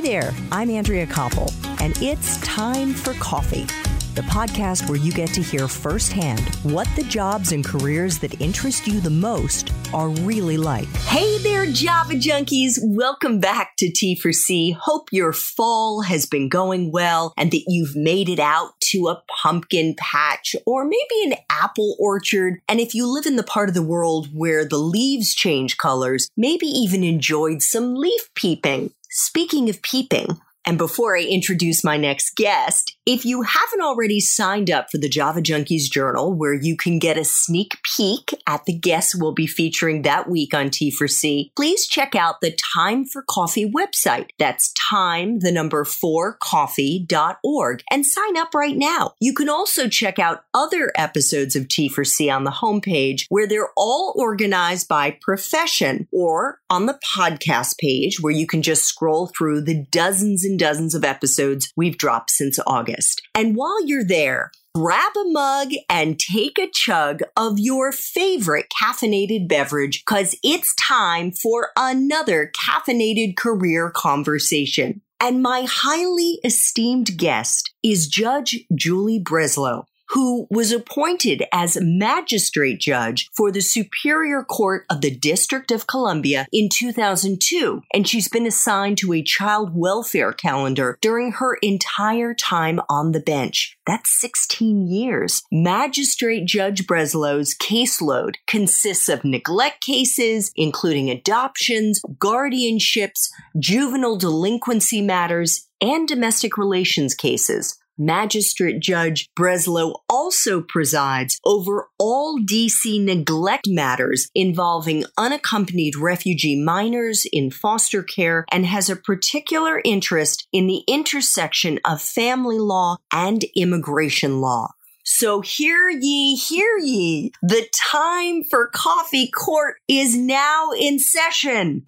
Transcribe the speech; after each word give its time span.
Hi 0.00 0.06
there, 0.06 0.34
I'm 0.50 0.70
Andrea 0.70 1.06
Koppel, 1.06 1.52
and 1.82 1.94
it's 2.00 2.40
time 2.40 2.94
for 2.94 3.12
coffee. 3.20 3.66
The 4.14 4.22
podcast 4.22 4.88
where 4.88 4.96
you 4.96 5.12
get 5.12 5.28
to 5.34 5.42
hear 5.42 5.68
firsthand 5.68 6.40
what 6.62 6.88
the 6.96 7.02
jobs 7.02 7.52
and 7.52 7.62
careers 7.62 8.18
that 8.20 8.40
interest 8.40 8.86
you 8.86 8.98
the 9.00 9.10
most 9.10 9.74
are 9.92 10.08
really 10.08 10.56
like. 10.56 10.88
Hey 11.04 11.36
there, 11.42 11.66
Java 11.66 12.14
junkies! 12.14 12.78
Welcome 12.82 13.40
back 13.40 13.76
to 13.76 13.90
T 13.90 14.14
for 14.14 14.32
C. 14.32 14.70
Hope 14.70 15.10
your 15.12 15.34
fall 15.34 16.00
has 16.00 16.24
been 16.24 16.48
going 16.48 16.90
well 16.92 17.34
and 17.36 17.50
that 17.50 17.64
you've 17.68 17.94
made 17.94 18.30
it 18.30 18.40
out 18.40 18.80
to 18.92 19.08
a 19.08 19.22
pumpkin 19.42 19.94
patch 19.98 20.56
or 20.64 20.86
maybe 20.86 21.24
an 21.24 21.34
apple 21.50 21.94
orchard. 22.00 22.62
And 22.70 22.80
if 22.80 22.94
you 22.94 23.06
live 23.06 23.26
in 23.26 23.36
the 23.36 23.42
part 23.42 23.68
of 23.68 23.74
the 23.74 23.82
world 23.82 24.28
where 24.32 24.64
the 24.64 24.78
leaves 24.78 25.34
change 25.34 25.76
colors, 25.76 26.30
maybe 26.38 26.64
even 26.64 27.04
enjoyed 27.04 27.60
some 27.60 27.94
leaf 27.94 28.30
peeping. 28.34 28.94
Speaking 29.12 29.68
of 29.68 29.82
peeping, 29.82 30.40
and 30.66 30.76
before 30.76 31.16
I 31.16 31.22
introduce 31.22 31.82
my 31.82 31.96
next 31.96 32.36
guest, 32.36 32.96
if 33.06 33.24
you 33.24 33.42
haven't 33.42 33.80
already 33.80 34.20
signed 34.20 34.70
up 34.70 34.90
for 34.90 34.98
the 34.98 35.08
Java 35.08 35.40
Junkies 35.40 35.90
Journal, 35.90 36.34
where 36.34 36.52
you 36.52 36.76
can 36.76 36.98
get 36.98 37.16
a 37.16 37.24
sneak 37.24 37.78
peek 37.82 38.34
at 38.46 38.64
the 38.66 38.76
guests 38.76 39.14
we'll 39.14 39.32
be 39.32 39.46
featuring 39.46 40.02
that 40.02 40.28
week 40.28 40.54
on 40.54 40.68
T4C, 40.68 41.50
please 41.56 41.86
check 41.86 42.14
out 42.14 42.40
the 42.40 42.56
Time 42.74 43.04
for 43.06 43.22
Coffee 43.22 43.70
website. 43.70 44.28
That's 44.38 44.72
time, 44.74 45.40
the 45.40 45.50
number 45.50 45.84
four 45.84 46.36
coffee.org 46.42 47.82
and 47.90 48.06
sign 48.06 48.36
up 48.36 48.54
right 48.54 48.76
now. 48.76 49.14
You 49.18 49.34
can 49.34 49.48
also 49.48 49.88
check 49.88 50.18
out 50.18 50.44
other 50.52 50.92
episodes 50.94 51.56
of 51.56 51.68
T4C 51.68 52.32
on 52.34 52.44
the 52.44 52.50
homepage 52.50 53.24
where 53.28 53.46
they're 53.46 53.70
all 53.76 54.14
organized 54.16 54.88
by 54.88 55.16
profession 55.22 56.06
or 56.12 56.60
on 56.68 56.86
the 56.86 56.98
podcast 57.04 57.78
page 57.78 58.20
where 58.20 58.32
you 58.32 58.46
can 58.46 58.62
just 58.62 58.84
scroll 58.84 59.26
through 59.26 59.62
the 59.62 59.86
dozens 59.90 60.44
and 60.50 60.58
dozens 60.58 60.94
of 60.94 61.04
episodes 61.04 61.72
we've 61.76 61.96
dropped 61.96 62.30
since 62.30 62.58
August. 62.66 63.22
And 63.34 63.56
while 63.56 63.86
you're 63.86 64.04
there, 64.04 64.50
grab 64.74 65.12
a 65.16 65.24
mug 65.30 65.70
and 65.88 66.18
take 66.18 66.58
a 66.58 66.68
chug 66.70 67.22
of 67.36 67.58
your 67.58 67.92
favorite 67.92 68.66
caffeinated 68.82 69.48
beverage 69.48 70.04
because 70.04 70.36
it's 70.42 70.74
time 70.76 71.32
for 71.32 71.70
another 71.76 72.52
caffeinated 72.68 73.36
career 73.36 73.90
conversation. 73.90 75.00
And 75.22 75.42
my 75.42 75.66
highly 75.68 76.40
esteemed 76.44 77.16
guest 77.18 77.72
is 77.82 78.08
Judge 78.08 78.58
Julie 78.74 79.22
Breslow 79.22 79.84
who 80.10 80.46
was 80.50 80.72
appointed 80.72 81.44
as 81.52 81.78
magistrate 81.80 82.80
judge 82.80 83.28
for 83.32 83.52
the 83.52 83.60
Superior 83.60 84.42
Court 84.42 84.84
of 84.90 85.00
the 85.00 85.14
District 85.14 85.70
of 85.70 85.86
Columbia 85.86 86.46
in 86.52 86.68
2002. 86.68 87.82
And 87.94 88.08
she's 88.08 88.28
been 88.28 88.46
assigned 88.46 88.98
to 88.98 89.12
a 89.12 89.22
child 89.22 89.70
welfare 89.74 90.32
calendar 90.32 90.98
during 91.00 91.32
her 91.32 91.54
entire 91.62 92.34
time 92.34 92.80
on 92.88 93.12
the 93.12 93.20
bench. 93.20 93.76
That's 93.86 94.10
16 94.20 94.88
years. 94.88 95.42
Magistrate 95.52 96.44
Judge 96.44 96.86
Breslow's 96.86 97.54
caseload 97.54 98.34
consists 98.46 99.08
of 99.08 99.24
neglect 99.24 99.80
cases, 99.80 100.50
including 100.56 101.08
adoptions, 101.08 102.00
guardianships, 102.18 103.28
juvenile 103.58 104.16
delinquency 104.16 105.02
matters, 105.02 105.68
and 105.80 106.06
domestic 106.06 106.58
relations 106.58 107.14
cases. 107.14 107.78
Magistrate 108.02 108.80
Judge 108.80 109.28
Breslow 109.38 109.94
also 110.08 110.62
presides 110.62 111.38
over 111.44 111.90
all 111.98 112.38
DC 112.38 113.04
neglect 113.04 113.68
matters 113.68 114.30
involving 114.34 115.04
unaccompanied 115.18 115.96
refugee 115.96 116.58
minors 116.58 117.26
in 117.30 117.50
foster 117.50 118.02
care 118.02 118.46
and 118.50 118.64
has 118.64 118.88
a 118.88 118.96
particular 118.96 119.82
interest 119.84 120.48
in 120.50 120.66
the 120.66 120.82
intersection 120.88 121.78
of 121.84 122.00
family 122.00 122.58
law 122.58 122.96
and 123.12 123.44
immigration 123.54 124.40
law. 124.40 124.70
So 125.04 125.42
hear 125.42 125.90
ye, 125.90 126.36
hear 126.36 126.78
ye. 126.78 127.32
The 127.42 127.68
time 127.92 128.44
for 128.44 128.70
coffee 128.72 129.30
court 129.30 129.76
is 129.88 130.16
now 130.16 130.70
in 130.72 130.98
session 130.98 131.84